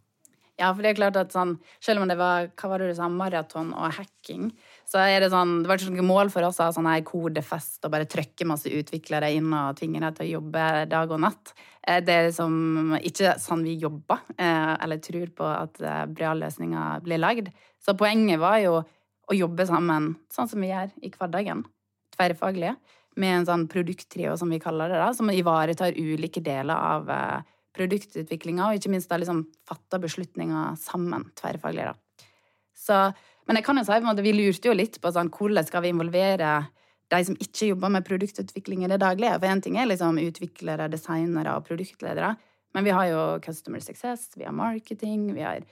Ja, 0.64 0.70
for 0.72 0.86
det 0.86 0.94
er 0.94 0.96
klart 0.96 1.18
at 1.20 1.34
sånn, 1.36 1.58
selv 1.84 2.00
om 2.00 2.08
det 2.08 2.16
var 2.16 2.46
hva 2.56 2.70
var 2.72 2.80
det 2.80 2.94
du 2.94 2.96
sa, 2.96 3.10
maraton 3.12 3.74
og 3.76 3.98
hacking, 3.98 4.48
så 4.88 5.02
er 5.04 5.24
det 5.24 5.32
sånn, 5.34 5.58
det 5.64 5.68
var 5.68 5.82
ikke 5.82 5.92
noe 5.98 6.08
mål 6.08 6.32
for 6.32 6.48
oss 6.48 6.62
å 6.62 6.70
ha 6.70 6.76
sånn 6.76 6.88
her 6.88 7.02
kodefest 7.08 7.84
og 7.84 7.92
bare 7.92 8.08
trykke 8.08 8.48
masse 8.48 8.72
utviklere 8.72 9.34
inn 9.36 9.50
og 9.52 9.76
tvinge 9.80 10.00
dem 10.00 10.16
til 10.16 10.28
å 10.28 10.32
jobbe 10.38 10.66
dag 10.92 11.12
og 11.12 11.20
natt. 11.26 11.52
Eh, 11.84 12.00
det 12.06 12.16
er 12.16 12.28
liksom 12.30 12.96
ikke 13.02 13.36
sånn 13.44 13.68
vi 13.68 13.76
jobber, 13.82 14.24
eh, 14.38 14.74
eller 14.86 15.04
tror 15.04 15.36
på 15.36 15.52
at 15.52 15.84
eh, 15.84 16.04
bra 16.16 16.32
løsninger 16.40 17.04
blir 17.04 17.20
lagd. 17.20 17.52
Så 17.84 17.98
poenget 18.00 18.40
var 18.40 18.62
jo 18.64 18.80
å 18.80 19.36
jobbe 19.36 19.68
sammen, 19.68 20.14
sånn 20.32 20.52
som 20.52 20.64
vi 20.64 20.72
gjør 20.72 20.94
i 21.04 21.12
hverdagen, 21.12 21.66
tverrfaglige, 22.16 22.78
med 23.20 23.42
en 23.42 23.50
sånn 23.50 23.68
produkttrio, 23.70 24.38
som 24.40 24.50
vi 24.50 24.64
kaller 24.64 24.90
det, 24.90 25.02
da, 25.02 25.12
som 25.14 25.28
ivaretar 25.30 26.00
ulike 26.00 26.42
deler 26.44 26.74
av 26.74 27.12
produktutviklinga, 27.74 28.68
og 28.68 28.78
ikke 28.78 28.92
minst 28.94 29.10
da 29.12 29.20
liksom 29.22 29.46
fatta 29.70 30.00
beslutninger 30.02 30.78
sammen, 30.80 31.26
tverrfaglig. 31.40 31.90
da. 31.90 32.30
Så, 32.78 33.00
men 33.48 33.60
jeg 33.60 33.66
kan 33.66 33.80
jo 33.80 33.86
si 33.88 33.98
at 33.98 34.24
vi 34.26 34.34
lurte 34.36 34.70
jo 34.70 34.78
litt 34.78 35.00
på 35.02 35.12
sånn, 35.14 35.32
hvordan 35.34 35.68
skal 35.68 35.86
vi 35.86 35.94
involvere 35.94 36.56
de 37.14 37.22
som 37.28 37.38
ikke 37.42 37.70
jobber 37.72 37.92
med 37.94 38.06
produktutvikling 38.08 38.86
i 38.86 38.90
det 38.92 39.00
daglige. 39.04 39.38
For 39.38 39.50
én 39.52 39.62
ting 39.64 39.78
er 39.78 39.90
liksom 39.90 40.20
utviklere, 40.22 40.90
designere 40.92 41.56
og 41.58 41.68
produktledere, 41.68 42.34
men 42.74 42.88
vi 42.88 42.94
har 42.96 43.10
jo 43.12 43.24
Customer 43.44 43.84
Success, 43.84 44.32
vi 44.36 44.48
har 44.48 44.56
marketing, 44.56 45.28
vi 45.36 45.46
har 45.46 45.66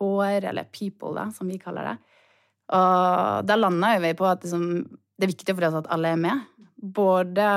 HR, 0.00 0.48
eller 0.50 0.68
People, 0.72 1.12
da, 1.18 1.28
som 1.32 1.48
vi 1.48 1.58
kaller 1.60 1.90
det. 1.90 1.96
Og 2.76 3.46
da 3.46 3.56
landa 3.58 3.92
vi 4.02 4.14
på 4.16 4.26
at 4.28 4.44
liksom, 4.44 4.64
det 5.16 5.26
er 5.26 5.32
viktig 5.32 5.54
for 5.54 5.68
oss 5.68 5.78
at 5.82 5.90
alle 5.92 6.14
er 6.14 6.20
med. 6.20 6.46
Både 6.76 7.50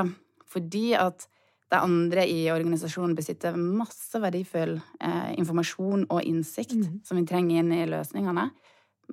fordi 0.50 0.92
at 1.00 1.28
de 1.70 1.78
andre 1.78 2.26
i 2.26 2.48
organisasjonen 2.50 3.14
besitter 3.18 3.58
masse 3.58 4.18
verdifull 4.22 4.78
eh, 4.78 5.34
informasjon 5.38 6.08
og 6.10 6.24
innsikt 6.26 6.80
mm. 6.80 6.96
som 7.06 7.20
vi 7.20 7.28
trenger 7.30 7.62
inn 7.62 7.74
i 7.76 7.86
løsningene. 7.90 8.48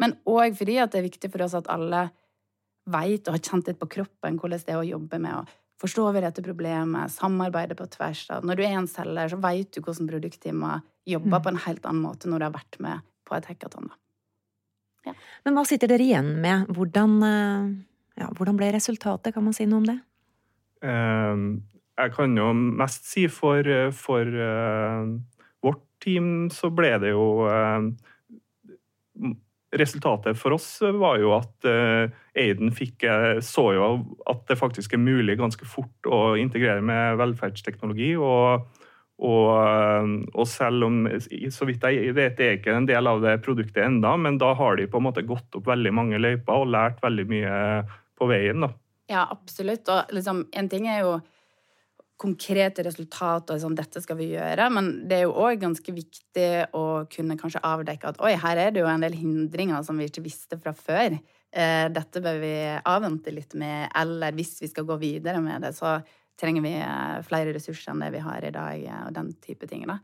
Men 0.01 0.17
òg 0.29 0.57
fordi 0.57 0.79
det 0.81 1.01
er 1.01 1.05
viktig 1.05 1.31
for 1.33 1.45
oss 1.45 1.57
at 1.59 1.69
alle 1.73 2.07
veit 2.87 3.29
og 3.29 3.37
har 3.37 3.45
kjent 3.45 3.69
litt 3.69 3.81
på 3.81 3.91
kroppen 3.99 4.39
hvordan 4.41 4.63
det 4.65 4.73
er 4.73 4.81
å 4.81 4.89
jobbe 4.89 5.21
med 5.21 5.41
å 5.41 5.45
forstå 5.83 6.07
vi 6.15 6.25
dette 6.25 6.45
problemet, 6.45 7.13
samarbeide 7.13 7.77
på 7.77 7.85
tvers. 7.93 8.25
Når 8.41 8.57
du 8.57 8.65
er 8.65 8.79
en 8.79 8.89
selger, 8.89 9.29
så 9.33 9.41
veit 9.43 9.75
du 9.75 9.83
hvordan 9.83 10.09
produktteamet 10.09 10.87
jobber 11.13 11.37
mm. 11.37 11.43
på 11.45 11.53
en 11.53 11.63
helt 11.67 11.89
annen 11.89 12.05
måte 12.07 12.31
når 12.31 12.41
du 12.41 12.49
har 12.49 12.57
vært 12.57 12.81
med 12.81 13.05
på 13.29 13.37
et 13.37 13.49
hackathon. 13.51 13.93
Ja. 15.07 15.13
Men 15.45 15.59
hva 15.59 15.67
sitter 15.69 15.91
dere 15.91 16.07
igjen 16.07 16.33
med? 16.43 16.71
Hvordan, 16.75 17.17
eh, 17.27 17.69
ja, 18.23 18.31
hvordan 18.39 18.57
ble 18.59 18.73
resultatet? 18.75 19.35
Kan 19.35 19.45
man 19.47 19.55
si 19.57 19.69
noe 19.69 19.83
om 19.83 19.91
det? 19.91 19.99
Um, 20.87 21.45
jeg 21.97 22.13
kan 22.17 22.37
jo 22.37 22.51
mest 22.53 23.09
si 23.09 23.27
for, 23.33 23.67
for 23.97 24.29
uh, 24.29 25.09
vårt 25.65 25.85
team 26.05 26.49
så 26.53 26.71
ble 26.75 26.93
det 27.03 27.15
jo 27.15 27.47
uh, 27.49 27.89
Resultatet 29.77 30.39
for 30.39 30.55
oss 30.55 30.79
var 30.95 31.19
jo 31.21 31.33
at 31.35 31.67
Aiden 32.39 32.71
fikk, 32.73 33.03
så 33.45 33.65
jo 33.75 33.89
at 34.31 34.45
det 34.49 34.57
faktisk 34.57 34.95
er 34.95 35.03
mulig 35.03 35.35
ganske 35.37 35.67
fort 35.69 36.09
å 36.09 36.21
integrere 36.41 36.81
med 36.87 37.19
velferdsteknologi. 37.21 38.13
og 38.17 38.63
og, 39.17 39.49
og, 40.35 40.45
selv 40.49 40.85
om, 40.85 40.97
så 41.53 41.69
vidt 41.69 41.85
jeg 41.89 42.13
vet, 42.17 42.35
det 42.37 42.47
er 42.47 42.59
ikke 42.59 42.75
en 42.77 42.89
del 42.89 43.09
av 43.09 43.23
det 43.25 43.39
produktet 43.45 43.87
enda, 43.87 44.13
men 44.21 44.37
da 44.41 44.51
har 44.59 44.77
de 44.77 44.89
på 44.93 45.01
en 45.01 45.07
måte 45.09 45.25
gått 45.25 45.57
opp 45.57 45.71
veldig 45.71 45.93
mange 45.97 46.21
løyper 46.21 46.61
og 46.61 46.73
lært 46.75 47.01
veldig 47.05 47.25
mye 47.31 47.55
på 48.17 48.29
veien. 48.29 48.67
da. 48.67 48.71
Ja, 49.09 49.25
absolutt. 49.31 49.89
Og 49.89 50.13
liksom, 50.13 50.45
en 50.53 50.69
ting 50.69 50.89
er 50.91 51.01
jo 51.05 51.17
konkrete 52.21 52.85
resultater 52.87 53.59
sånn, 53.61 53.77
dette 53.77 54.01
skal 54.01 54.17
vi 54.17 54.31
gjøre, 54.33 54.69
men 54.73 54.89
det 55.09 55.19
er 55.19 55.25
jo 55.27 55.35
òg 55.37 55.61
ganske 55.61 55.93
viktig 55.93 56.49
å 56.77 57.05
kunne 57.13 57.37
kanskje 57.37 57.61
avdekke 57.67 58.13
at 58.13 58.21
oi, 58.25 58.33
her 58.41 58.61
er 58.61 58.73
det 58.73 58.81
jo 58.81 58.89
en 58.89 59.05
del 59.05 59.17
hindringer 59.19 59.85
som 59.85 60.01
vi 60.01 60.09
ikke 60.09 60.25
visste 60.25 60.57
fra 60.61 60.73
før. 60.77 61.19
Eh, 61.53 61.87
dette 61.93 62.23
bør 62.25 62.41
vi 62.41 62.55
avvente 62.89 63.35
litt 63.35 63.53
med, 63.61 63.91
eller 64.01 64.37
hvis 64.37 64.57
vi 64.65 64.71
skal 64.73 64.89
gå 64.89 64.97
videre 65.01 65.43
med 65.45 65.67
det, 65.67 65.75
så 65.77 65.99
trenger 66.41 66.65
vi 66.65 66.73
eh, 66.81 67.19
flere 67.27 67.53
ressurser 67.57 67.93
enn 67.93 68.07
det 68.07 68.11
vi 68.17 68.25
har 68.25 68.49
i 68.49 68.55
dag, 68.55 68.81
eh, 68.81 69.03
og 69.11 69.13
den 69.19 69.35
type 69.45 69.69
ting. 69.69 69.85
da. 69.89 69.99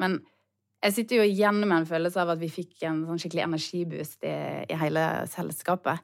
Men 0.00 0.16
jeg 0.80 0.96
sitter 0.96 1.20
jo 1.20 1.28
igjen 1.28 1.60
med 1.60 1.76
en 1.82 1.90
følelse 1.90 2.24
av 2.24 2.32
at 2.32 2.40
vi 2.40 2.48
fikk 2.52 2.86
en 2.88 3.04
sånn 3.04 3.20
skikkelig 3.20 3.44
energiboost 3.50 4.24
i, 4.24 4.34
i 4.64 4.80
hele 4.80 5.04
selskapet. 5.28 6.00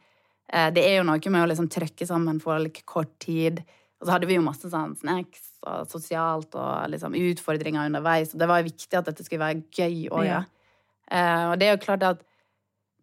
Det 0.47 0.83
er 0.85 1.01
jo 1.01 1.07
noe 1.09 1.31
med 1.33 1.43
å 1.43 1.47
liksom 1.49 1.67
trykke 1.73 2.07
sammen 2.07 2.37
folk 2.39 2.83
kort 2.87 3.17
tid 3.25 3.65
og 3.97 4.05
så 4.05 4.13
hadde 4.13 4.29
vi 4.29 4.37
jo 4.37 4.45
masse 4.45 4.69
sånn 4.69 4.93
snacks 5.01 5.55
og 5.67 5.89
sosialt 5.89 6.57
og 6.59 6.91
liksom 6.93 7.17
utfordringer 7.17 7.89
underveis. 7.89 8.35
Og 8.35 8.43
det 8.43 8.49
var 8.51 8.67
viktig 8.67 8.99
at 8.99 9.09
dette 9.09 9.25
skulle 9.25 9.47
være 9.47 9.65
gøy 9.73 10.11
òg, 10.11 10.27
ja. 10.29 10.43
Uh, 11.07 11.53
og 11.53 11.61
det 11.61 11.69
er 11.69 11.77
jo 11.77 11.85
klart 11.85 12.03
at 12.05 12.23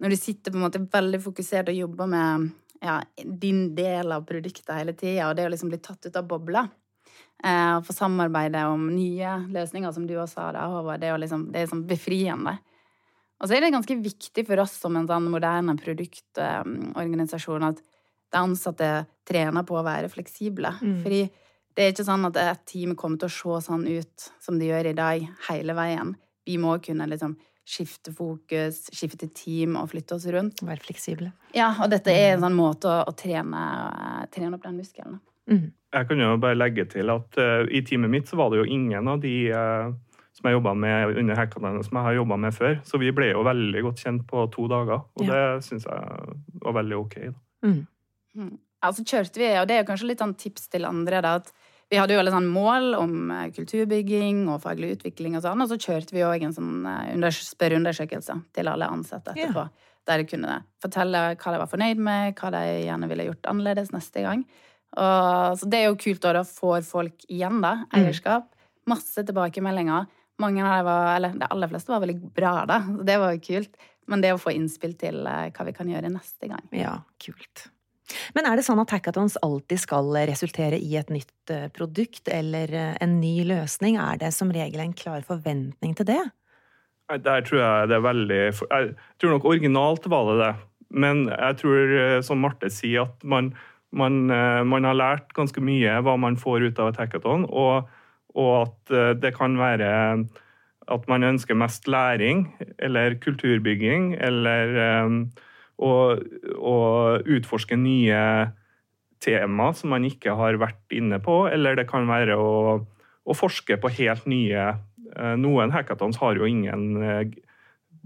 når 0.04 0.12
du 0.12 0.18
sitter 0.20 0.52
på 0.52 0.60
en 0.60 0.66
måte 0.66 0.82
veldig 0.92 1.22
fokusert 1.24 1.72
og 1.72 1.78
jobber 1.78 2.10
med 2.12 2.50
ja, 2.84 2.98
din 3.24 3.70
del 3.78 4.12
av 4.12 4.26
produktet 4.28 4.74
hele 4.76 4.94
tida, 4.98 5.30
og 5.30 5.38
det 5.38 5.48
å 5.48 5.52
liksom 5.54 5.72
bli 5.72 5.80
tatt 5.80 6.10
ut 6.10 6.20
av 6.20 6.28
bobla 6.28 6.66
uh, 6.68 7.80
og 7.80 7.88
få 7.88 7.96
samarbeide 7.96 8.66
om 8.70 8.90
nye 8.92 9.38
løsninger, 9.56 9.96
som 9.96 10.06
du 10.10 10.18
også 10.18 10.36
sa, 10.36 10.52
da, 10.58 10.68
Håvard, 10.70 11.02
det, 11.02 11.14
liksom, 11.24 11.48
det 11.56 11.64
er 11.64 11.72
sånn 11.72 11.88
befriende. 11.90 12.58
Og 13.42 13.50
så 13.50 13.58
er 13.58 13.66
det 13.66 13.74
ganske 13.74 13.98
viktig 14.04 14.46
for 14.48 14.62
oss 14.64 14.76
som 14.84 14.96
en 15.00 15.10
sånn 15.10 15.32
moderne 15.32 15.74
produktorganisasjon 15.80 17.66
at 17.72 17.82
de 18.34 18.42
ansatte 18.42 18.90
trener 19.28 19.66
på 19.68 19.78
å 19.80 19.86
være 19.86 20.12
fleksible. 20.12 20.74
Mm. 20.82 21.00
Fordi 21.06 21.24
det 21.74 21.86
er 21.86 21.94
ikke 21.94 22.06
sånn 22.06 22.28
at 22.30 22.38
et 22.42 22.68
team 22.70 22.94
kommer 23.00 23.22
til 23.22 23.30
å 23.30 23.34
se 23.34 23.66
sånn 23.70 23.88
ut 23.88 24.30
som 24.44 24.60
de 24.60 24.70
gjør 24.70 24.92
i 24.92 24.98
dag, 24.98 25.26
hele 25.48 25.76
veien. 25.78 26.14
Vi 26.46 26.60
må 26.62 26.76
kunne 26.84 27.08
liksom 27.10 27.38
skifte 27.64 28.12
fokus, 28.12 28.90
skifte 28.92 29.30
team 29.32 29.78
og 29.80 29.90
flytte 29.94 30.18
oss 30.18 30.28
rundt. 30.34 30.62
Være 30.68 30.84
fleksible. 30.84 31.32
Ja, 31.56 31.72
og 31.80 31.94
dette 31.94 32.12
er 32.12 32.34
en 32.34 32.44
sånn 32.44 32.58
måte 32.58 32.92
å, 32.92 32.98
å 33.08 33.14
trene, 33.18 33.62
trene, 34.34 34.58
opp 34.58 34.66
den 34.66 34.82
muskelen. 34.82 35.22
Mm. 35.50 35.70
Jeg 35.94 36.10
kan 36.10 36.24
jo 36.24 36.34
bare 36.42 36.58
legge 36.58 36.86
til 36.92 37.12
at 37.14 37.40
uh, 37.40 37.64
i 37.72 37.84
teamet 37.86 38.12
mitt 38.12 38.30
så 38.30 38.40
var 38.40 38.52
det 38.52 38.62
jo 38.62 38.68
ingen 38.68 39.08
av 39.12 39.22
de 39.24 39.34
uh, 39.54 39.94
som 40.34 40.50
jeg 40.50 40.58
jobba 40.58 40.74
med 40.76 41.18
under 41.22 41.38
hackathon 41.38 41.82
som 41.86 42.00
jeg 42.00 42.08
har 42.08 42.18
jobba 42.18 42.38
med 42.46 42.56
før. 42.56 42.78
Så 42.88 43.00
vi 43.02 43.14
ble 43.16 43.32
jo 43.32 43.46
veldig 43.48 43.84
godt 43.88 44.04
kjent 44.04 44.28
på 44.30 44.46
to 44.54 44.68
dager, 44.72 45.06
og 45.16 45.26
ja. 45.28 45.34
det 45.34 45.68
syns 45.68 45.88
jeg 45.88 46.38
var 46.66 46.78
veldig 46.82 47.00
ok. 47.00 47.18
Da. 47.30 47.36
Mm. 47.70 47.82
Mm. 48.38 48.56
Altså 48.84 49.06
kjørte 49.08 49.40
vi, 49.40 49.52
og 49.60 49.68
det 49.70 49.78
er 49.78 49.84
jo 49.84 49.90
kanskje 49.92 50.10
litt 50.10 50.24
sånn 50.24 50.36
tips 50.40 50.68
til 50.74 50.88
andre, 50.90 51.22
da, 51.24 51.38
at 51.40 51.54
vi 51.94 52.00
hadde 52.00 52.16
jo 52.16 52.20
veldig 52.20 52.34
sånn 52.34 52.50
mål 52.50 52.96
om 52.98 53.32
eh, 53.32 53.48
kulturbygging 53.54 54.44
og 54.50 54.64
faglig 54.64 54.96
utvikling 54.96 55.38
og 55.38 55.44
sånn, 55.46 55.62
og 55.64 55.70
så 55.70 55.78
kjørte 55.78 56.16
vi 56.16 56.26
òg 56.26 56.46
en 56.48 56.56
sånn 56.56 56.88
eh, 56.90 57.28
spørreundersøkelse 57.38 58.38
til 58.56 58.72
alle 58.72 58.90
ansatte 58.90 59.36
etterpå. 59.36 59.68
Yeah. 59.68 59.90
Der 60.10 60.20
de 60.20 60.28
kunne 60.28 60.58
fortelle 60.84 61.22
hva 61.40 61.54
de 61.54 61.60
var 61.62 61.70
fornøyd 61.72 62.02
med, 62.02 62.34
hva 62.40 62.50
de 62.52 62.64
gjerne 62.84 63.08
ville 63.12 63.28
gjort 63.30 63.48
annerledes 63.52 63.94
neste 63.94 64.26
gang. 64.26 64.42
Og, 64.98 65.60
så 65.60 65.70
det 65.70 65.80
er 65.80 65.88
jo 65.88 66.00
kult, 66.02 66.20
da. 66.26 66.34
Da 66.40 66.44
får 66.48 66.84
folk 66.88 67.24
igjen, 67.30 67.62
da. 67.64 67.78
Mm. 67.86 67.94
Eierskap. 68.02 68.50
Masse 68.90 69.24
tilbakemeldinger. 69.24 70.10
Mange 70.44 70.66
av 70.66 70.76
dem 70.76 70.90
var, 70.90 71.08
eller 71.16 71.38
De 71.40 71.48
aller 71.48 71.72
fleste 71.72 71.94
var 71.94 72.04
veldig 72.04 72.34
bra, 72.36 72.54
da. 72.70 72.82
Så 72.90 73.08
det 73.08 73.20
var 73.22 73.38
jo 73.38 73.46
kult. 73.48 73.80
Men 74.12 74.26
det 74.26 74.34
å 74.36 74.42
få 74.42 74.52
innspill 74.58 74.98
til 75.00 75.24
eh, 75.30 75.48
hva 75.56 75.70
vi 75.70 75.76
kan 75.78 75.94
gjøre 75.94 76.12
neste 76.12 76.52
gang. 76.52 76.68
Ja, 76.76 76.98
kult. 77.24 77.70
Men 78.36 78.48
er 78.48 78.58
det 78.58 78.66
sånn 78.68 78.82
at 78.84 78.92
hackathons 78.94 79.38
alltid 79.46 79.82
skal 79.82 80.12
resultere 80.30 80.80
i 80.80 80.96
et 81.00 81.12
nytt 81.14 81.54
eh, 81.54 81.70
produkt 81.74 82.30
eller 82.32 82.72
eh, 82.76 82.94
en 83.04 83.18
ny 83.22 83.36
løsning? 83.48 83.98
Er 84.02 84.20
det 84.22 84.34
som 84.36 84.52
regel 84.54 84.84
en 84.84 84.96
klar 84.98 85.24
forventning 85.28 85.96
til 85.98 86.10
det? 86.12 86.22
Der 87.14 87.44
tror 87.46 87.60
jeg 87.60 87.90
det 87.92 87.98
er 87.98 88.06
veldig 88.06 88.40
Jeg 88.40 88.94
tror 89.22 89.36
nok 89.36 89.46
originalt 89.46 90.08
var 90.12 90.32
det 90.32 90.38
det. 90.42 90.54
Men 90.94 91.26
jeg 91.32 91.60
tror, 91.62 91.96
eh, 92.00 92.20
som 92.26 92.44
Marte 92.44 92.70
sier, 92.74 93.08
at 93.08 93.26
man, 93.26 93.54
man, 93.92 94.26
man 94.70 94.88
har 94.88 94.98
lært 94.98 95.34
ganske 95.38 95.62
mye 95.64 96.00
hva 96.06 96.18
man 96.20 96.38
får 96.40 96.70
ut 96.70 96.82
av 96.82 96.92
et 96.92 97.02
hackathon, 97.02 97.48
og, 97.50 97.90
og 98.34 98.54
at 98.64 99.20
det 99.22 99.34
kan 99.38 99.58
være 99.60 99.90
at 100.92 101.06
man 101.08 101.24
ønsker 101.24 101.56
mest 101.56 101.88
læring 101.88 102.48
eller 102.84 103.16
kulturbygging 103.24 104.14
eller 104.20 104.74
og, 105.84 106.24
og 106.58 107.30
utforske 107.30 107.78
nye 107.80 108.20
tema 109.24 109.70
som 109.76 109.94
man 109.94 110.06
ikke 110.08 110.36
har 110.38 110.60
vært 110.62 110.96
inne 110.96 111.20
på, 111.24 111.44
eller 111.52 111.78
det 111.80 111.88
kan 111.90 112.08
være 112.10 112.38
å, 112.40 112.80
å 113.24 113.38
forske 113.38 113.78
på 113.80 113.92
helt 114.00 114.28
nye 114.30 114.66
eh, 114.74 115.36
Noen 115.40 115.74
hackathons 115.74 116.20
har 116.22 116.40
jo 116.40 116.50
ingen 116.50 117.04
eh, 117.04 117.24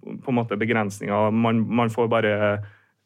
på 0.07 0.31
en 0.31 0.37
måte 0.37 0.59
begrensninger. 0.59 1.33
Man, 1.33 1.63
man 1.65 1.91
får 1.91 2.09
bare 2.11 2.33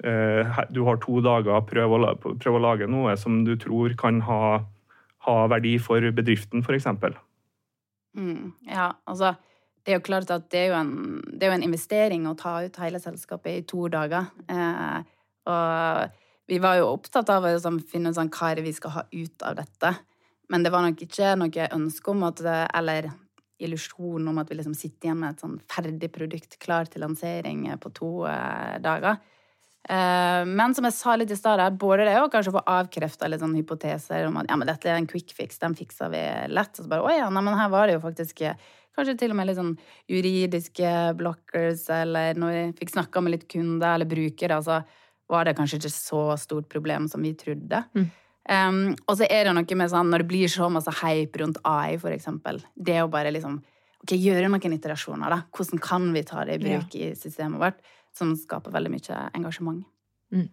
eh, 0.03 0.61
Du 0.73 0.83
har 0.87 0.99
to 1.01 1.21
dager, 1.23 1.63
prøv 1.67 1.95
å, 1.97 2.01
prøv 2.19 2.57
å 2.57 2.63
lage 2.67 2.89
noe 2.91 3.15
som 3.19 3.43
du 3.47 3.55
tror 3.59 3.95
kan 3.99 4.21
ha, 4.27 4.41
ha 5.27 5.37
verdi 5.51 5.77
for 5.81 6.03
bedriften, 6.15 6.65
f.eks. 6.65 6.89
Mm, 8.17 8.51
ja, 8.67 8.91
altså 9.07 9.35
det 9.81 9.93
er 9.93 9.97
jo 9.97 10.05
klart 10.05 10.31
at 10.33 10.49
det 10.53 10.59
er 10.65 10.71
jo, 10.71 10.77
en, 10.77 11.21
det 11.25 11.45
er 11.45 11.51
jo 11.51 11.57
en 11.57 11.65
investering 11.65 12.27
å 12.29 12.35
ta 12.37 12.59
ut 12.65 12.81
hele 12.83 13.01
selskapet 13.01 13.61
i 13.61 13.65
to 13.67 13.87
dager. 13.91 14.29
Eh, 14.51 14.99
og 15.49 16.19
vi 16.51 16.59
var 16.61 16.77
jo 16.77 16.91
opptatt 16.91 17.31
av 17.33 17.47
å 17.47 17.53
liksom, 17.55 17.81
finne 17.89 18.11
ut 18.11 18.19
sånn, 18.19 18.31
hva 18.33 18.51
er 18.51 18.59
det 18.59 18.67
vi 18.67 18.75
skal 18.77 18.95
ha 18.97 19.05
ut 19.09 19.47
av 19.47 19.57
dette. 19.57 19.95
Men 20.51 20.65
det 20.65 20.73
var 20.73 20.85
nok 20.85 21.01
ikke 21.01 21.33
noe 21.39 21.67
ønske 21.73 22.13
om 22.13 22.25
at 22.27 22.43
det, 22.45 22.59
eller 22.77 23.09
illusjon 23.61 24.27
om 24.27 24.39
at 24.41 24.49
vi 24.49 24.57
liksom 24.57 24.75
sitter 24.77 25.09
igjen 25.09 25.21
med 25.21 25.35
et 25.35 25.43
sånn 25.43 25.59
ferdig 25.69 26.09
produkt 26.13 26.57
klar 26.61 26.89
til 26.89 27.05
lansering 27.05 27.67
på 27.81 27.93
to 27.97 28.11
eh, 28.29 28.77
dager. 28.83 29.21
Eh, 29.89 30.41
men 30.45 30.75
som 30.77 30.85
jeg 30.85 30.97
sa 30.97 31.15
litt 31.17 31.31
i 31.33 31.37
stad, 31.37 31.61
både 31.81 32.05
det 32.09 32.17
og 32.21 32.31
kanskje 32.33 32.53
få 32.53 32.65
avkrefta 32.69 33.29
litt 33.29 33.41
sånn 33.41 33.57
hypoteser 33.57 34.27
om 34.27 34.37
at 34.41 34.51
ja, 34.51 34.57
men 34.59 34.69
dette 34.69 34.89
er 34.91 34.99
en 34.99 35.09
quick 35.09 35.33
fix, 35.37 35.61
den 35.61 35.77
fikser 35.77 36.11
vi 36.13 36.21
lett. 36.53 36.73
Og 36.77 36.85
så 36.85 36.91
bare 36.91 37.05
å 37.05 37.15
ja, 37.15 37.29
nei, 37.33 37.45
men 37.45 37.57
her 37.57 37.71
var 37.73 37.89
det 37.89 37.97
jo 37.97 38.03
faktisk 38.05 38.43
kanskje 38.97 39.17
til 39.19 39.33
og 39.33 39.39
med 39.39 39.49
litt 39.49 39.59
sånn 39.59 39.75
juridiske 40.11 40.95
blockers, 41.19 41.85
eller 41.95 42.39
når 42.39 42.55
vi 42.55 42.63
fikk 42.81 42.95
snakka 42.95 43.23
med 43.23 43.35
litt 43.35 43.47
kunder 43.51 43.95
eller 43.95 44.09
brukere, 44.09 44.59
så 44.65 44.81
var 45.31 45.47
det 45.47 45.55
kanskje 45.57 45.79
ikke 45.79 45.93
så 45.93 46.23
stort 46.39 46.67
problem 46.71 47.07
som 47.11 47.23
vi 47.23 47.33
trodde. 47.39 47.83
Mm. 47.95 48.09
Um, 48.51 48.79
og 49.05 49.19
så 49.19 49.27
er 49.29 49.45
det 49.47 49.53
noe 49.53 49.77
med 49.77 49.91
sånn 49.91 50.09
når 50.11 50.23
det 50.23 50.31
blir 50.31 50.51
så 50.51 50.67
masse 50.73 50.91
hype 51.03 51.39
rundt 51.39 51.61
AI, 51.67 51.99
for 52.01 52.13
eksempel. 52.13 52.59
Det 52.75 52.97
å 53.03 53.09
bare 53.11 53.31
liksom 53.33 53.59
ok, 54.01 54.15
gjøre 54.17 54.49
noen 54.49 54.75
iterasjoner, 54.75 55.31
da. 55.31 55.43
Hvordan 55.55 55.81
kan 55.83 56.09
vi 56.15 56.25
ta 56.27 56.45
det 56.47 56.57
i 56.57 56.63
bruk 56.63 56.97
ja. 56.97 57.11
i 57.11 57.17
systemet 57.17 57.61
vårt? 57.61 57.79
Som 58.17 58.33
skaper 58.35 58.73
veldig 58.73 58.91
mye 58.91 59.19
engasjement. 59.37 59.85
Mm. 60.33 60.49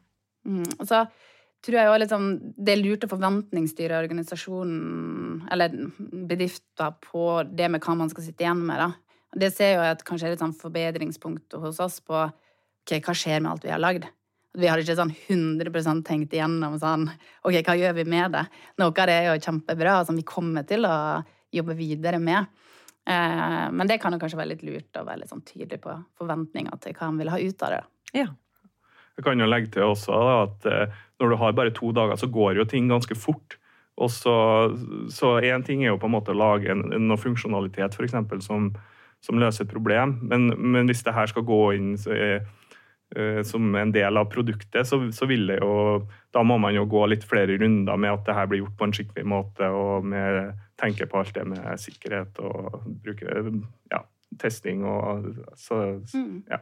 Mm. 0.47 0.67
Og 0.79 0.85
så 0.87 1.07
tror 1.65 1.79
jeg 1.79 1.89
jo 1.89 2.09
sånn, 2.11 2.29
Det 2.57 2.75
er 2.75 2.83
lurt 2.83 3.05
å 3.05 3.11
forventningsstyre 3.11 3.99
organisasjonen, 3.99 5.49
eller 5.51 5.75
bedrifter, 5.99 6.95
på 7.03 7.43
det 7.51 7.71
med 7.71 7.83
hva 7.83 7.97
man 7.99 8.13
skal 8.13 8.25
sitte 8.25 8.47
igjen 8.47 8.65
med, 8.67 8.79
da. 8.79 8.93
Det 9.39 9.51
ser 9.53 9.75
jo 9.77 9.83
at 9.85 10.05
kanskje 10.07 10.31
er 10.31 10.37
et 10.37 10.43
sånn 10.43 10.57
forbedringspunkt 10.57 11.59
hos 11.61 11.81
oss 11.85 11.99
på 12.01 12.17
ok, 12.25 12.95
hva 13.05 13.15
skjer 13.17 13.43
med 13.43 13.53
alt 13.53 13.67
vi 13.67 13.75
har 13.75 13.83
lagd. 13.83 14.07
Vi 14.59 14.67
har 14.67 14.81
ikke 14.81 14.97
sånn 14.97 15.13
100% 15.13 16.07
tenkt 16.09 16.33
igjennom 16.33 16.79
sånn 16.81 17.05
OK, 17.45 17.59
hva 17.61 17.77
gjør 17.77 17.99
vi 17.99 18.07
med 18.09 18.33
det? 18.35 18.47
Noe 18.81 18.89
av 18.89 19.11
det 19.11 19.19
er 19.19 19.29
jo 19.29 19.43
kjempebra, 19.45 20.01
som 20.09 20.17
vi 20.17 20.25
kommer 20.27 20.65
til 20.67 20.89
å 20.89 21.21
jobbe 21.55 21.77
videre 21.77 22.21
med. 22.23 22.49
Eh, 23.09 23.69
men 23.73 23.89
det 23.89 24.01
kan 24.01 24.13
jo 24.13 24.21
kanskje 24.21 24.41
være 24.41 24.55
litt 24.55 24.65
lurt 24.67 24.99
å 24.99 25.05
være 25.07 25.23
litt 25.23 25.33
sånn 25.33 25.45
tydelig 25.47 25.81
på 25.85 25.95
forventninger 26.21 26.81
til 26.83 26.97
hva 26.97 27.11
man 27.11 27.21
vil 27.23 27.33
ha 27.33 27.41
ut 27.41 27.65
av 27.65 27.75
det. 27.77 27.83
Ja. 28.23 28.29
Jeg 29.19 29.27
kan 29.27 29.41
jo 29.41 29.49
legge 29.51 29.73
til 29.75 29.89
også 29.91 30.19
at 30.45 30.69
eh, 30.71 30.99
når 31.19 31.33
du 31.33 31.39
har 31.41 31.57
bare 31.59 31.75
to 31.75 31.91
dager, 31.93 32.17
så 32.17 32.31
går 32.31 32.61
jo 32.61 32.69
ting 32.69 32.91
ganske 32.91 33.17
fort. 33.19 33.59
Og 33.99 34.13
så 34.15 35.31
én 35.43 35.65
ting 35.67 35.83
er 35.83 35.91
jo 35.91 35.99
på 35.99 36.07
en 36.07 36.15
måte 36.15 36.31
å 36.31 36.39
lage 36.39 36.71
en, 36.71 36.85
noe 37.09 37.19
funksjonalitet 37.19 37.99
eksempel, 37.99 38.39
som, 38.45 38.71
som 39.19 39.41
løser 39.43 39.67
et 39.67 39.73
problem, 39.73 40.21
men, 40.23 40.53
men 40.55 40.87
hvis 40.87 41.03
det 41.03 41.17
her 41.17 41.27
skal 41.27 41.43
gå 41.43 41.63
inn 41.75 41.97
så 41.99 42.15
er 42.15 42.47
Eh, 43.17 43.43
som 43.43 43.75
en 43.75 43.93
del 43.93 44.17
av 44.17 44.25
produktet, 44.29 44.87
så, 44.87 44.99
så, 45.13 45.27
vil 45.27 45.47
det 45.49 45.63
jo 45.63 46.03
Da 46.29 46.43
må 46.45 46.59
man 46.61 46.75
jo 46.77 46.83
gå 46.85 47.07
litt 47.09 47.23
flere 47.25 47.55
runder 47.57 47.97
med 47.97 48.13
at 48.13 48.27
det 48.27 48.35
her 48.37 48.49
blir 48.51 48.61
gjort 48.61 48.75
på 48.77 48.85
en 48.85 48.93
skikkelig 48.93 49.25
måte, 49.25 49.71
og 49.73 50.05
med, 50.05 50.51
tenke 50.77 51.07
på 51.09 51.17
alt 51.17 51.33
det 51.33 51.47
med 51.49 51.81
sikkerhet 51.81 52.37
og 52.45 52.83
bruke 53.01 53.41
ja, 53.89 54.03
testing 54.37 54.85
og 54.85 55.25
så 55.57 55.81
mm. 56.05 56.35
ja. 56.53 56.61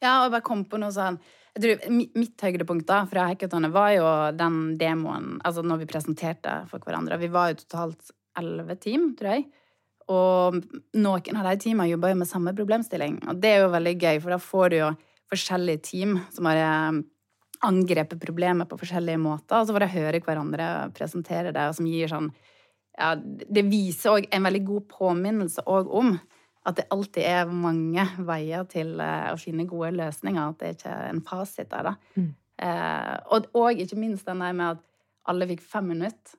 Ja, 0.00 0.12
og 0.20 0.28
jeg 0.28 0.34
bare 0.36 0.46
kom 0.46 0.62
på 0.70 0.78
noe 0.78 0.94
sånn 0.94 1.18
jeg 1.56 1.62
tror 1.64 1.94
Mitt 2.18 2.42
høydepunkt 2.44 2.86
da 2.88 3.02
fra 3.10 3.26
hackathonet 3.30 3.72
var 3.74 3.92
jo 3.96 4.08
den 4.38 4.58
demoen 4.80 5.38
altså 5.46 5.64
når 5.66 5.82
vi 5.82 5.90
presenterte 5.90 6.60
for 6.70 6.82
hverandre. 6.84 7.18
Vi 7.20 7.30
var 7.32 7.50
jo 7.50 7.60
totalt 7.64 8.12
elleve 8.38 8.76
team, 8.78 9.10
tror 9.18 9.34
jeg. 9.34 9.46
Og 10.10 10.58
noen 10.98 11.38
av 11.38 11.48
de 11.50 11.56
teamene 11.62 11.90
jobber 11.90 12.12
jo 12.12 12.20
med 12.22 12.30
samme 12.30 12.54
problemstilling. 12.56 13.20
Og 13.30 13.40
det 13.42 13.54
er 13.54 13.64
jo 13.64 13.72
veldig 13.74 13.94
gøy, 13.96 14.20
for 14.22 14.34
da 14.34 14.40
får 14.42 14.70
du 14.70 14.76
jo 14.80 14.90
forskjellige 15.30 15.82
team 15.86 16.16
som 16.34 16.48
har 16.50 16.62
eh, 16.62 17.00
angrepet 17.66 18.22
problemet 18.22 18.70
på 18.70 18.78
forskjellige 18.80 19.20
måter. 19.22 19.60
Og 19.60 19.68
så 19.68 19.76
får 19.76 19.86
de 19.86 19.92
høre 19.94 20.22
hverandre 20.24 20.70
presentere 20.96 21.54
det, 21.54 21.68
og 21.68 21.78
som 21.78 21.90
gir 21.90 22.10
sånn 22.10 22.30
ja, 22.98 23.14
Det 23.16 23.62
viser 23.70 24.16
òg 24.16 24.26
en 24.34 24.46
veldig 24.48 24.64
god 24.66 24.88
påminnelse 24.90 25.66
òg 25.70 25.90
om 26.00 26.16
at 26.68 26.76
det 26.76 26.88
alltid 26.92 27.24
er 27.24 27.48
mange 27.48 28.04
veier 28.28 28.66
til 28.68 28.98
eh, 29.00 29.30
å 29.32 29.38
finne 29.40 29.68
gode 29.68 29.94
løsninger. 29.96 30.52
At 30.52 30.60
det 30.60 30.74
ikke 30.76 30.92
er 30.92 31.08
en 31.08 31.22
fasit 31.24 31.70
der, 31.72 31.90
da. 31.92 31.94
Mm. 32.20 32.28
Eh, 32.60 33.16
og, 33.32 33.48
og 33.56 33.80
ikke 33.80 33.98
minst 34.00 34.28
den 34.28 34.44
der 34.44 34.56
med 34.56 34.76
at 34.76 34.84
alle 35.30 35.48
fikk 35.48 35.64
fem 35.64 35.88
minutter 35.94 36.36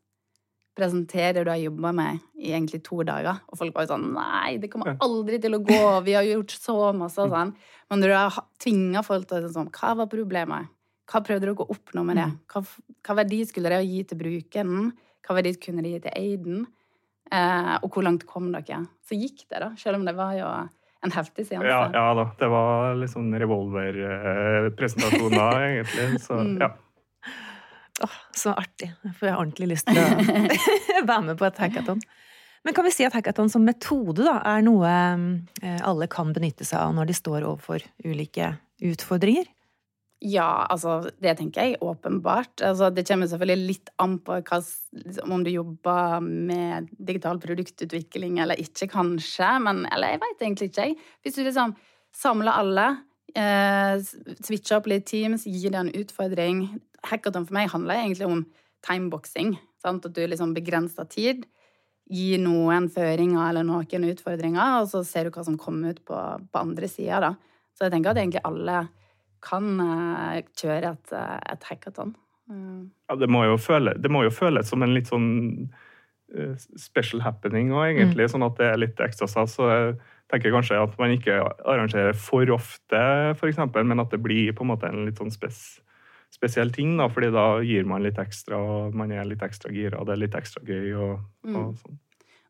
presentere 0.78 1.34
det 1.36 1.44
du 1.46 1.52
har 1.52 1.60
jobba 1.60 1.92
med 1.96 2.20
i 2.40 2.54
egentlig 2.54 2.82
to 2.86 3.02
dager. 3.08 3.42
Og 3.52 3.60
folk 3.60 3.74
bare 3.76 3.90
sånn 3.90 4.12
Nei, 4.16 4.58
det 4.62 4.70
kommer 4.72 4.96
aldri 5.04 5.40
til 5.44 5.58
å 5.58 5.64
gå. 5.66 5.82
Vi 6.06 6.16
har 6.16 6.28
gjort 6.28 6.56
så 6.56 6.78
masse 6.96 7.22
og 7.24 7.34
sånn. 7.34 7.56
Men 7.92 8.04
når 8.04 8.14
du 8.14 8.18
har 8.18 8.38
tvinga 8.62 9.04
folk 9.06 9.28
til 9.30 9.48
å 9.48 9.52
sånn 9.52 9.72
Hva 9.76 9.96
var 10.00 10.12
problemet? 10.12 10.72
Hva 11.12 11.20
prøvde 11.26 11.44
dere 11.44 11.58
å 11.60 11.74
oppnå 11.74 12.06
med 12.08 12.22
det? 12.22 12.28
Mm. 12.32 12.38
Hva, 12.54 12.62
hva 13.08 13.18
verdi 13.20 13.42
skulle 13.50 13.74
det 13.74 13.82
gi 13.84 14.04
til 14.08 14.22
brukeren? 14.22 14.94
Hva 15.26 15.36
verdi 15.38 15.58
kunne 15.60 15.84
det 15.84 15.96
gi 15.96 16.04
til 16.06 16.16
Aiden? 16.16 16.62
Eh, 17.32 17.76
og 17.80 17.90
hvor 17.94 18.06
langt 18.06 18.26
kom 18.28 18.52
dere? 18.52 18.84
Så 19.08 19.16
gikk 19.16 19.46
det, 19.48 19.62
da. 19.64 19.72
Selv 19.80 20.02
om 20.02 20.08
det 20.08 20.16
var 20.18 20.36
jo 20.36 20.48
en 21.02 21.14
heftig 21.16 21.48
seanse. 21.48 21.70
Ja, 21.70 21.84
ja 21.94 22.08
da. 22.18 22.28
Det 22.38 22.50
var 22.52 22.98
litt 23.00 23.14
sånn 23.14 23.32
da, 25.34 25.52
egentlig. 25.70 26.10
Så 26.24 26.42
mm. 26.42 26.58
ja. 26.62 26.74
Oh, 28.02 28.18
så 28.36 28.56
artig. 28.58 28.92
Jeg 29.06 29.16
får 29.20 29.32
ordentlig 29.36 29.72
lyst 29.76 29.90
til 29.90 30.02
å 30.02 30.08
være 31.12 31.24
med 31.30 31.40
på 31.40 31.48
et 31.48 31.64
hackathon. 31.64 32.02
Men 32.62 32.76
kan 32.78 32.86
vi 32.86 32.94
si 32.94 33.06
at 33.08 33.16
hackathon 33.18 33.50
som 33.50 33.64
metode 33.66 34.22
da, 34.26 34.38
er 34.46 34.62
noe 34.66 34.90
eh, 34.92 35.80
alle 35.88 36.08
kan 36.12 36.34
benytte 36.34 36.66
seg 36.68 36.82
av 36.82 36.94
når 36.98 37.10
de 37.10 37.18
står 37.18 37.46
overfor 37.48 37.86
ulike 38.06 38.54
utfordringer? 38.92 39.48
Ja, 40.22 40.68
altså 40.70 41.00
det 41.18 41.34
tenker 41.40 41.66
jeg 41.66 41.80
åpenbart. 41.82 42.62
Altså, 42.62 42.92
det 42.94 43.08
kommer 43.10 43.30
selvfølgelig 43.30 43.72
litt 43.72 43.88
an 44.04 44.20
på 44.22 44.36
hva, 44.38 44.60
liksom, 44.94 45.32
om 45.34 45.42
du 45.42 45.50
jobber 45.50 46.22
med 46.22 46.92
digital 46.94 47.40
produktutvikling 47.42 48.38
eller 48.44 48.62
ikke, 48.62 48.86
kanskje. 48.92 49.50
Men 49.66 49.88
eller 49.90 50.14
jeg 50.14 50.22
veit 50.22 50.44
egentlig 50.46 50.70
ikke, 50.70 50.86
jeg. 50.86 51.16
Hvis 51.26 51.40
du 51.40 51.42
liksom 51.42 51.74
samler 52.14 52.54
alle, 52.54 52.86
eh, 53.34 53.98
switcher 54.46 54.78
opp 54.78 54.92
litt 54.92 55.08
Teams, 55.10 55.48
gir 55.50 55.74
det 55.74 55.82
en 55.82 55.94
utfordring, 56.04 56.68
hackathon 57.10 57.48
for 57.48 57.58
meg 57.58 57.74
handler 57.74 58.04
egentlig 58.04 58.30
om 58.30 58.46
timeboxing. 58.86 59.56
Sant? 59.82 60.06
At 60.06 60.14
du 60.14 60.22
liksom 60.22 60.54
begrenser 60.54 61.10
tid, 61.10 61.48
gir 62.12 62.38
noen 62.44 62.92
føringer 62.94 63.50
eller 63.50 63.66
noen 63.66 64.10
utfordringer, 64.12 64.82
og 64.84 64.90
så 64.92 65.02
ser 65.08 65.26
du 65.26 65.34
hva 65.34 65.46
som 65.48 65.58
kommer 65.58 65.96
ut 65.96 66.06
på, 66.06 66.18
på 66.52 66.62
andre 66.62 66.88
sida, 66.92 67.38
Så 67.74 67.88
jeg 67.88 67.94
tenker 67.94 68.12
at 68.12 68.18
egentlig 68.18 68.46
alle 68.46 68.90
kan 69.46 69.70
uh, 69.82 70.42
kjøre 70.58 70.96
et, 70.96 71.14
uh, 71.16 71.38
et 71.52 71.70
hackathon. 71.70 72.16
Mm. 72.52 72.92
Ja, 73.10 73.18
det 73.20 73.30
må, 73.32 73.44
føle, 73.62 73.96
det 74.00 74.12
må, 74.12 74.26
jo 74.26 74.34
føles 74.34 74.70
som 74.72 74.84
en 74.84 74.94
litt 74.96 75.12
sånn 75.12 75.30
uh, 76.36 76.56
special 76.80 77.24
happening 77.26 77.72
òg, 77.74 77.94
egentlig. 77.94 78.28
Mm. 78.28 78.34
Sånn 78.36 78.48
at 78.48 78.58
det 78.60 78.72
er 78.72 78.82
litt 78.82 79.04
ekstra 79.04 79.30
stas. 79.32 79.56
Så 79.58 79.70
jeg 79.70 79.96
tenker 80.32 80.56
kanskje 80.56 80.82
at 80.82 80.98
man 81.02 81.16
ikke 81.16 81.40
arrangerer 81.42 82.18
for 82.18 82.50
ofte, 82.56 83.06
f.eks., 83.36 83.62
men 83.82 84.04
at 84.04 84.14
det 84.14 84.22
blir 84.24 84.54
på 84.56 84.66
en 84.66 84.74
måte 84.74 84.92
en 84.92 85.06
litt 85.08 85.22
sånn 85.22 85.34
spes 85.34 85.80
spesiell 86.32 86.70
ting, 86.72 86.94
da, 86.96 87.10
fordi 87.12 87.28
da 87.36 87.44
gir 87.60 87.84
man 87.84 88.06
litt 88.06 88.16
ekstra, 88.22 88.56
og 88.56 88.96
man 88.96 89.12
er 89.12 89.26
litt 89.28 89.42
ekstra 89.44 89.68
gira, 89.76 90.00
og 90.00 90.08
det 90.08 90.14
er 90.14 90.22
litt 90.22 90.38
ekstra 90.40 90.64
gøy. 90.64 90.94
og, 90.96 91.26
mm. 91.44 91.58
og 91.60 91.74
sånn. 91.82 91.98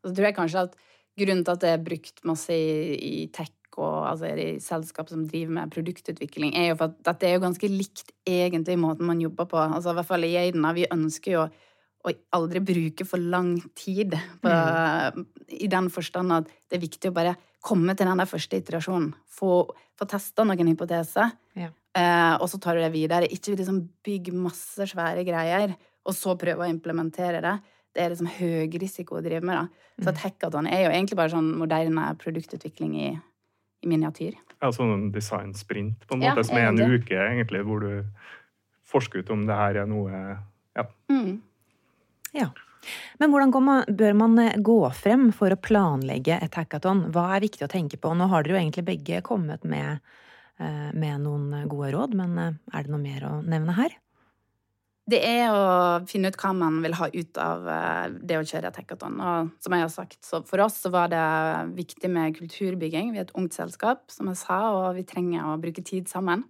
Og 0.02 0.08
så 0.08 0.12
tror 0.14 0.28
jeg 0.28 0.36
kanskje 0.36 0.62
at 0.68 0.76
grunnen 1.18 1.42
til 1.46 1.56
at 1.56 1.64
det 1.64 1.72
er 1.72 1.82
brukt 1.82 2.22
masse 2.28 2.54
i, 2.54 2.94
i 2.94 3.26
tech 3.34 3.50
og 3.80 4.06
altså 4.10 4.30
i 4.36 4.56
selskap 4.62 5.10
som 5.10 5.24
driver 5.28 5.56
med 5.58 5.72
produktutvikling, 5.72 6.54
er 6.58 6.72
jo 6.72 6.78
for 6.80 6.90
at 6.90 6.98
dette 7.10 7.28
er 7.28 7.36
jo 7.36 7.44
ganske 7.46 7.70
likt 7.70 8.12
egentlig 8.28 8.78
måten 8.80 9.08
man 9.08 9.22
jobber 9.22 9.48
på. 9.50 9.60
Altså 9.62 9.92
i 9.92 9.98
hvert 9.98 10.10
fall 10.10 10.26
i 10.28 10.34
Aidena. 10.40 10.74
Vi 10.76 10.88
ønsker 10.92 11.36
jo 11.36 11.46
å 12.02 12.12
aldri 12.34 12.62
bruke 12.66 13.06
for 13.06 13.22
lang 13.22 13.54
tid 13.78 14.16
på, 14.42 14.50
mm. 14.50 15.26
i 15.54 15.68
den 15.70 15.88
forstand 15.94 16.34
at 16.34 16.50
det 16.50 16.78
er 16.78 16.84
viktig 16.84 17.12
å 17.12 17.16
bare 17.16 17.36
komme 17.62 17.94
til 17.94 18.08
den 18.10 18.18
der 18.18 18.30
første 18.30 18.58
iterasjonen. 18.58 19.12
Få, 19.30 19.62
få 19.98 20.08
testa 20.10 20.46
noen 20.46 20.72
hypoteser. 20.72 21.30
Ja. 21.58 21.70
Eh, 21.94 22.34
og 22.40 22.48
så 22.50 22.58
tar 22.62 22.76
du 22.76 22.82
det 22.82 22.92
videre. 22.94 23.30
Ikke 23.30 23.54
liksom 23.54 23.84
bygg 24.04 24.32
masse 24.34 24.88
svære 24.90 25.24
greier, 25.28 25.76
og 26.02 26.16
så 26.16 26.34
prøve 26.38 26.66
å 26.66 26.72
implementere 26.72 27.42
det. 27.44 27.56
Det 27.92 28.02
er 28.02 28.14
liksom 28.14 28.30
høy 28.38 28.78
risiko 28.82 29.18
å 29.18 29.24
drive 29.24 29.44
med. 29.46 29.60
da. 29.60 29.92
Så 30.00 30.08
et 30.08 30.16
mm. 30.16 30.22
hackathon 30.24 30.70
er 30.70 30.86
jo 30.86 30.92
egentlig 30.94 31.18
bare 31.20 31.34
sånn 31.34 31.52
moderne 31.60 32.08
produktutvikling 32.18 32.96
i, 32.98 33.10
i 33.82 33.90
miniatyr. 33.90 34.36
Ja, 34.62 34.70
sånn 34.74 34.92
en 34.94 35.06
designsprint 35.14 36.06
på 36.06 36.16
en 36.16 36.24
måte, 36.24 36.42
ja, 36.42 36.48
som 36.48 36.58
er 36.58 36.68
en 36.70 36.82
uke, 36.82 37.16
egentlig, 37.18 37.64
hvor 37.66 37.82
du 37.82 38.28
forsker 38.92 39.22
ut 39.22 39.32
om 39.34 39.46
det 39.48 39.58
her 39.58 39.82
er 39.84 39.88
noe 39.90 40.12
Ja. 40.72 40.86
Mm. 41.12 41.42
ja. 42.32 42.48
Men 43.20 43.30
hvordan 43.30 43.52
man, 43.62 43.84
bør 43.88 44.14
man 44.18 44.38
eh, 44.42 44.56
gå 44.58 44.80
frem 44.96 45.28
for 45.36 45.54
å 45.54 45.60
planlegge 45.60 46.38
et 46.42 46.56
hackathon? 46.58 47.04
Hva 47.14 47.28
er 47.36 47.44
viktig 47.44 47.66
å 47.66 47.70
tenke 47.70 48.00
på? 48.00 48.10
Nå 48.16 48.26
har 48.32 48.42
dere 48.42 48.56
jo 48.56 48.62
egentlig 48.62 48.86
begge 48.88 49.20
kommet 49.26 49.62
med 49.68 50.00
Eh, 50.62 50.90
med 50.92 51.22
noen 51.24 51.66
gode 51.70 51.90
råd, 51.94 52.14
men 52.18 52.36
eh, 52.38 52.56
er 52.76 52.84
det 52.84 52.92
noe 52.92 53.02
mer 53.02 53.24
å 53.24 53.32
nevne 53.40 53.74
her? 53.76 53.94
Det 55.10 55.18
er 55.26 55.50
å 55.50 55.62
finne 56.06 56.30
ut 56.30 56.36
hva 56.38 56.52
man 56.54 56.76
vil 56.84 56.94
ha 56.94 57.08
ut 57.10 57.38
av 57.42 57.64
eh, 57.66 58.12
det 58.22 58.36
å 58.38 58.44
kjøre 58.46 58.70
et 58.70 58.76
hackathon. 58.78 59.16
Og 59.18 59.50
som 59.64 59.74
jeg 59.74 59.82
har 59.82 59.90
sagt, 59.90 60.20
så 60.22 60.42
for 60.46 60.62
oss 60.62 60.78
så 60.84 60.92
var 60.94 61.10
det 61.10 61.22
viktig 61.74 62.10
med 62.12 62.36
kulturbygging. 62.38 63.10
Vi 63.10 63.18
er 63.18 63.26
et 63.26 63.34
ungt 63.38 63.56
selskap, 63.56 64.04
som 64.14 64.30
jeg 64.30 64.38
sa, 64.44 64.60
og 64.76 65.00
vi 65.00 65.06
trenger 65.08 65.50
å 65.50 65.58
bruke 65.62 65.82
tid 65.86 66.06
sammen. 66.10 66.46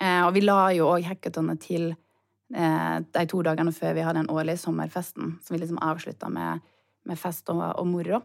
Eh, 0.00 0.24
og 0.26 0.32
vi 0.34 0.42
la 0.42 0.58
jo 0.74 0.90
òg 0.90 1.06
hackathonet 1.06 1.62
til 1.62 1.92
eh, 1.92 2.98
de 2.98 3.26
to 3.30 3.42
dagene 3.46 3.74
før 3.74 3.94
vi 3.94 4.02
hadde 4.02 4.24
den 4.24 4.34
årlige 4.34 4.64
sommerfesten, 4.64 5.36
som 5.38 5.54
vi 5.54 5.62
liksom 5.62 5.78
avslutta 5.78 6.32
med, 6.34 6.66
med, 7.06 7.20
fest 7.20 7.50
og, 7.54 7.62
og, 7.62 7.86
moro. 7.86 8.24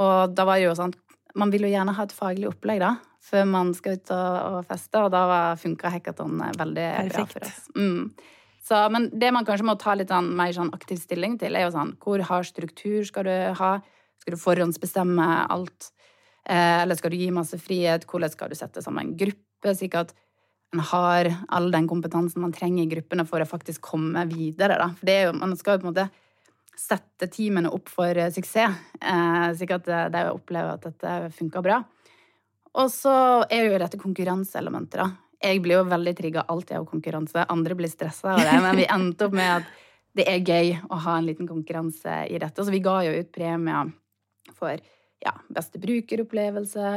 Og 0.00 0.32
da 0.32 0.48
var 0.48 0.56
det 0.56 0.70
jo 0.70 0.76
sånn 0.78 0.94
Man 1.36 1.50
vil 1.52 1.64
jo 1.64 1.68
gjerne 1.72 1.92
ha 1.96 2.04
et 2.04 2.12
faglig 2.12 2.44
opplegg, 2.50 2.80
da, 2.82 2.96
før 3.24 3.46
man 3.48 3.70
skal 3.72 3.94
ut 3.96 4.10
og, 4.12 4.32
og 4.52 4.66
feste, 4.68 5.00
og 5.00 5.14
da 5.14 5.52
funka 5.56 5.88
hackathon 5.94 6.42
veldig 6.58 6.88
Perfekt. 6.98 7.14
bra 7.14 7.24
for 7.32 7.46
oss. 7.46 7.62
Mm. 7.72 8.10
Så, 8.62 8.78
men 8.94 9.08
det 9.18 9.32
man 9.34 9.46
kanskje 9.46 9.66
må 9.66 9.74
ta 9.80 9.96
litt 9.98 10.12
sånn, 10.12 10.30
mer 10.38 10.52
sånn 10.54 10.70
aktiv 10.74 11.00
stilling 11.02 11.34
til, 11.40 11.56
er 11.58 11.66
jo 11.66 11.74
sånn 11.74 11.96
Hvor 12.02 12.22
hard 12.28 12.46
struktur 12.46 13.02
skal 13.08 13.26
du 13.26 13.34
ha? 13.58 13.72
Skal 14.22 14.36
du 14.36 14.38
forhåndsbestemme 14.38 15.28
alt? 15.50 15.90
Eh, 16.46 16.82
eller 16.84 16.98
skal 16.98 17.10
du 17.10 17.18
gi 17.18 17.32
masse 17.34 17.58
frihet? 17.58 18.06
Hvordan 18.06 18.30
skal 18.30 18.52
du 18.52 18.58
sette 18.58 18.84
sammen 18.84 19.08
en 19.08 19.16
gruppe, 19.18 19.74
slik 19.74 19.96
at 19.98 20.14
en 20.72 20.80
har 20.92 21.28
all 21.52 21.66
den 21.74 21.88
kompetansen 21.90 22.40
man 22.44 22.54
trenger 22.54 22.84
i 22.84 22.92
gruppene 22.94 23.26
for 23.28 23.42
å 23.42 23.48
faktisk 23.50 23.82
komme 23.92 24.22
videre? 24.30 24.78
Da. 24.78 24.92
For 25.00 25.10
jo, 25.10 25.34
man 25.40 25.56
skal 25.58 25.76
jo 25.76 25.82
på 25.82 25.88
en 25.88 25.92
måte 25.92 26.06
sette 26.78 27.28
teamene 27.34 27.70
opp 27.74 27.90
for 27.90 28.14
eh, 28.14 28.30
suksess, 28.32 28.78
eh, 29.02 29.48
slik 29.58 29.74
at 29.74 29.90
eh, 29.90 30.06
de 30.14 30.22
opplever 30.30 30.78
at 30.78 30.86
dette 30.86 31.18
funker 31.34 31.66
bra. 31.66 31.82
Og 32.78 32.88
så 32.94 33.16
er 33.50 33.66
jo 33.66 33.82
dette 33.82 34.00
konkurranseelementet, 34.00 35.02
da 35.02 35.10
jeg 35.42 35.62
blir 35.62 35.80
jo 35.80 35.88
veldig 35.90 36.14
trigga 36.16 36.44
alltid 36.48 36.78
av 36.78 36.86
konkurranse. 36.90 37.46
Andre 37.50 37.76
blir 37.78 37.90
stressa 37.90 38.36
av 38.36 38.42
det, 38.42 38.54
men 38.62 38.78
vi 38.78 38.88
endte 38.90 39.26
opp 39.26 39.36
med 39.36 39.56
at 39.60 39.70
det 40.16 40.26
er 40.28 40.44
gøy 40.44 40.72
å 40.92 40.98
ha 41.06 41.18
en 41.18 41.28
liten 41.28 41.48
konkurranse 41.48 42.22
i 42.28 42.38
dette. 42.40 42.64
Så 42.64 42.72
vi 42.72 42.82
ga 42.84 42.98
jo 43.06 43.14
ut 43.16 43.30
premier 43.34 43.92
for 44.58 44.76
ja, 45.22 45.32
beste 45.52 45.80
brukeropplevelse, 45.82 46.90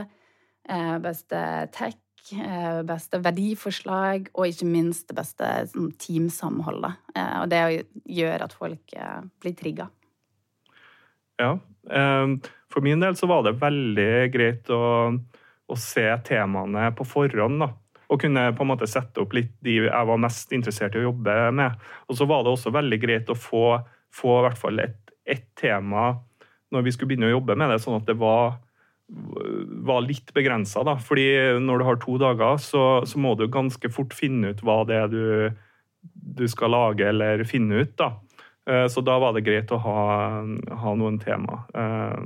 eh, 0.69 0.95
beste 1.03 1.41
tech, 1.75 2.01
eh, 2.33 2.81
beste 2.87 3.21
verdiforslag 3.23 4.31
og 4.33 4.49
ikke 4.49 4.67
minst 4.69 5.07
det 5.09 5.17
beste 5.19 5.51
teamsamholdet. 6.01 6.97
Eh, 7.15 7.37
og 7.43 7.49
det 7.53 7.61
gjør 8.17 8.47
at 8.47 8.57
folk 8.57 8.97
blir 9.41 9.55
trigga. 9.55 9.89
Ja. 11.39 11.57
For 12.71 12.81
min 12.81 13.01
del 13.03 13.15
så 13.19 13.27
var 13.27 13.43
det 13.43 13.59
veldig 13.59 14.11
greit 14.33 14.69
å, 14.71 15.11
å 15.67 15.75
se 15.79 16.05
temaene 16.25 16.87
på 16.95 17.05
forhånd. 17.07 17.59
da 17.61 17.73
og 18.09 18.21
kunne 18.21 18.49
på 18.55 18.65
en 18.65 18.69
måte 18.69 18.89
sette 18.89 19.23
opp 19.23 19.33
litt 19.37 19.53
de 19.65 19.79
jeg 19.85 20.09
var 20.09 20.21
mest 20.21 20.53
interessert 20.55 20.95
i 20.95 21.01
å 21.01 21.09
jobbe 21.09 21.35
med. 21.57 21.75
Og 22.09 22.19
så 22.19 22.27
var 22.29 22.45
det 22.45 22.53
også 22.53 22.73
veldig 22.75 22.99
greit 23.01 23.31
å 23.31 23.37
få, 23.37 23.65
få 24.13 24.39
i 24.39 24.45
hvert 24.45 24.61
fall 24.61 24.83
ett 24.83 25.01
et 25.25 25.45
tema 25.57 26.13
når 26.73 26.85
vi 26.85 26.93
skulle 26.93 27.13
begynne 27.13 27.29
å 27.29 27.37
jobbe 27.37 27.57
med 27.57 27.71
det, 27.71 27.79
sånn 27.81 27.99
at 27.99 28.07
det 28.09 28.17
var, 28.19 28.57
var 29.85 30.03
litt 30.03 30.33
begrensa. 30.35 30.83
Fordi 31.01 31.27
når 31.61 31.81
du 31.81 31.85
har 31.87 31.99
to 32.01 32.17
dager, 32.21 32.57
så, 32.61 32.83
så, 33.07 33.21
må 33.21 33.35
du 33.39 33.45
ganske 33.51 33.91
fort 33.93 34.15
finne 34.17 34.53
ut 34.53 34.63
hva 34.65 34.81
det 34.89 34.97
er 34.99 35.11
du, 35.11 35.25
du 36.11 36.45
skal 36.51 36.73
lage 36.75 37.07
eller 37.09 37.45
finne 37.47 37.85
ut. 37.85 37.93
da. 38.01 38.11
Eh, 38.67 38.87
så 38.91 39.03
da 39.05 39.17
var 39.21 39.37
det 39.37 39.45
greit 39.45 39.71
å 39.71 39.79
ha, 39.81 40.01
ha 40.81 40.95
noen 40.97 41.21
tema. 41.21 41.63
Eh, 41.77 42.25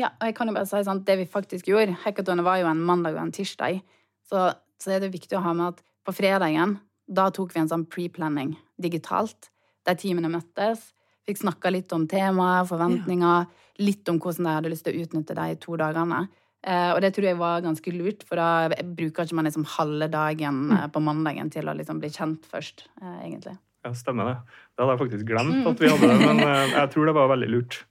ja, 0.00 0.10
og 0.16 0.28
jeg 0.28 0.36
kan 0.36 0.50
jo 0.50 0.56
bare 0.56 0.68
si 0.68 0.82
sånn, 0.84 1.04
Det 1.08 1.14
vi 1.22 1.28
faktisk 1.30 1.70
gjorde 1.70 1.94
Hackathonet 2.02 2.44
var 2.44 2.58
jo 2.60 2.66
en 2.68 2.82
mandag 2.84 3.14
og 3.16 3.22
en 3.22 3.36
tirsdag. 3.36 3.78
Så 4.26 4.48
så 4.82 4.94
er 4.94 5.02
det 5.02 5.14
viktig 5.14 5.38
å 5.38 5.44
ha 5.44 5.54
med 5.56 5.74
at 5.74 5.84
på 6.06 6.14
fredagen 6.14 6.78
da 7.06 7.28
tok 7.30 7.54
vi 7.54 7.62
en 7.62 7.70
sånn 7.70 7.86
pre-planning 7.90 8.56
digitalt, 8.82 9.50
der 9.86 9.98
teamene 9.98 10.30
møttes. 10.30 10.90
Fikk 11.26 11.40
snakka 11.42 11.70
litt 11.74 11.92
om 11.94 12.06
temaet, 12.10 12.68
forventninger, 12.70 13.46
litt 13.82 14.08
om 14.10 14.18
hvordan 14.22 14.46
de 14.48 14.56
hadde 14.58 14.72
lyst 14.72 14.86
til 14.86 14.96
å 14.96 15.06
utnytte 15.06 15.36
de 15.38 15.54
to 15.62 15.78
dagene. 15.78 16.26
Eh, 16.66 16.90
og 16.94 17.00
det 17.02 17.12
tror 17.14 17.28
jeg 17.28 17.38
var 17.38 17.62
ganske 17.62 17.92
lurt, 17.94 18.24
for 18.26 18.40
da 18.40 18.82
bruker 18.98 19.26
ikke 19.26 19.38
man 19.38 19.46
liksom 19.46 19.66
halve 19.76 20.08
dagen 20.10 20.64
mm. 20.70 20.76
eh, 20.80 20.88
på 20.90 21.02
mandagen 21.04 21.50
til 21.54 21.68
å 21.70 21.74
liksom 21.78 22.00
bli 22.02 22.10
kjent 22.14 22.46
først, 22.50 22.88
eh, 23.02 23.18
egentlig. 23.28 23.54
Ja, 23.86 23.92
stemmer 23.94 24.32
det. 24.32 24.38
Det 24.74 24.82
hadde 24.82 24.96
jeg 24.96 25.02
faktisk 25.04 25.28
glemt 25.28 25.68
at 25.70 25.82
vi 25.82 25.92
hadde 25.92 26.10
det, 26.10 26.16
men 26.30 26.42
jeg 26.74 26.90
tror 26.94 27.06
det 27.06 27.14
var 27.18 27.30
veldig 27.36 27.52
lurt. 27.52 27.84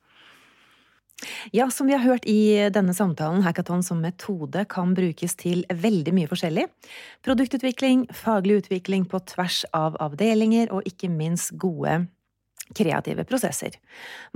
Ja, 1.56 1.70
som 1.72 1.88
vi 1.88 1.96
har 1.96 2.04
hørt 2.04 2.26
i 2.28 2.70
denne 2.76 2.94
samtalen, 2.94 3.46
hackathon 3.46 3.84
som 3.84 4.02
metode 4.04 4.66
kan 4.70 4.92
brukes 4.98 5.38
til 5.40 5.64
veldig 5.72 6.12
mye 6.16 6.30
forskjellig. 6.30 6.66
Produktutvikling, 7.26 8.08
faglig 8.14 8.60
utvikling 8.64 9.08
på 9.10 9.22
tvers 9.32 9.64
av 9.74 9.96
avdelinger, 10.04 10.74
og 10.76 10.84
ikke 10.90 11.10
minst 11.14 11.56
gode 11.62 12.04
kreative 12.74 13.26
prosesser. 13.30 13.78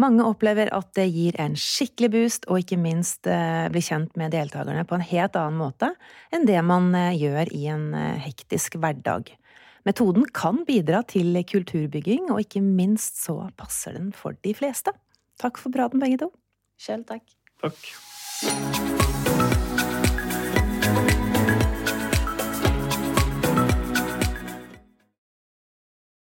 Mange 0.01 0.25
opplever 0.27 0.69
at 0.75 0.91
det 0.97 1.07
gir 1.09 1.37
en 1.41 1.55
skikkelig 1.57 2.11
boost, 2.13 2.47
og 2.47 2.61
ikke 2.63 2.79
minst 2.79 3.27
eh, 3.27 3.65
blir 3.73 3.85
kjent 3.85 4.15
med 4.19 4.33
deltakerne 4.35 4.85
på 4.87 4.99
en 4.99 5.05
helt 5.11 5.37
annen 5.39 5.59
måte 5.59 5.91
enn 6.35 6.45
det 6.47 6.59
man 6.65 6.93
eh, 6.97 7.17
gjør 7.17 7.51
i 7.55 7.65
en 7.73 7.89
eh, 7.97 8.19
hektisk 8.27 8.77
hverdag. 8.79 9.33
Metoden 9.87 10.27
kan 10.35 10.61
bidra 10.67 11.01
til 11.09 11.39
kulturbygging, 11.49 12.29
og 12.29 12.43
ikke 12.43 12.61
minst 12.63 13.17
så 13.23 13.41
passer 13.57 13.97
den 13.97 14.11
for 14.13 14.37
de 14.45 14.53
fleste. 14.53 14.93
Takk 15.41 15.57
for 15.57 15.73
praten, 15.73 16.03
begge 16.03 16.19
to. 16.25 16.29
Sjøl 16.79 17.03
takk. 17.03 17.35
Takk. 17.59 18.98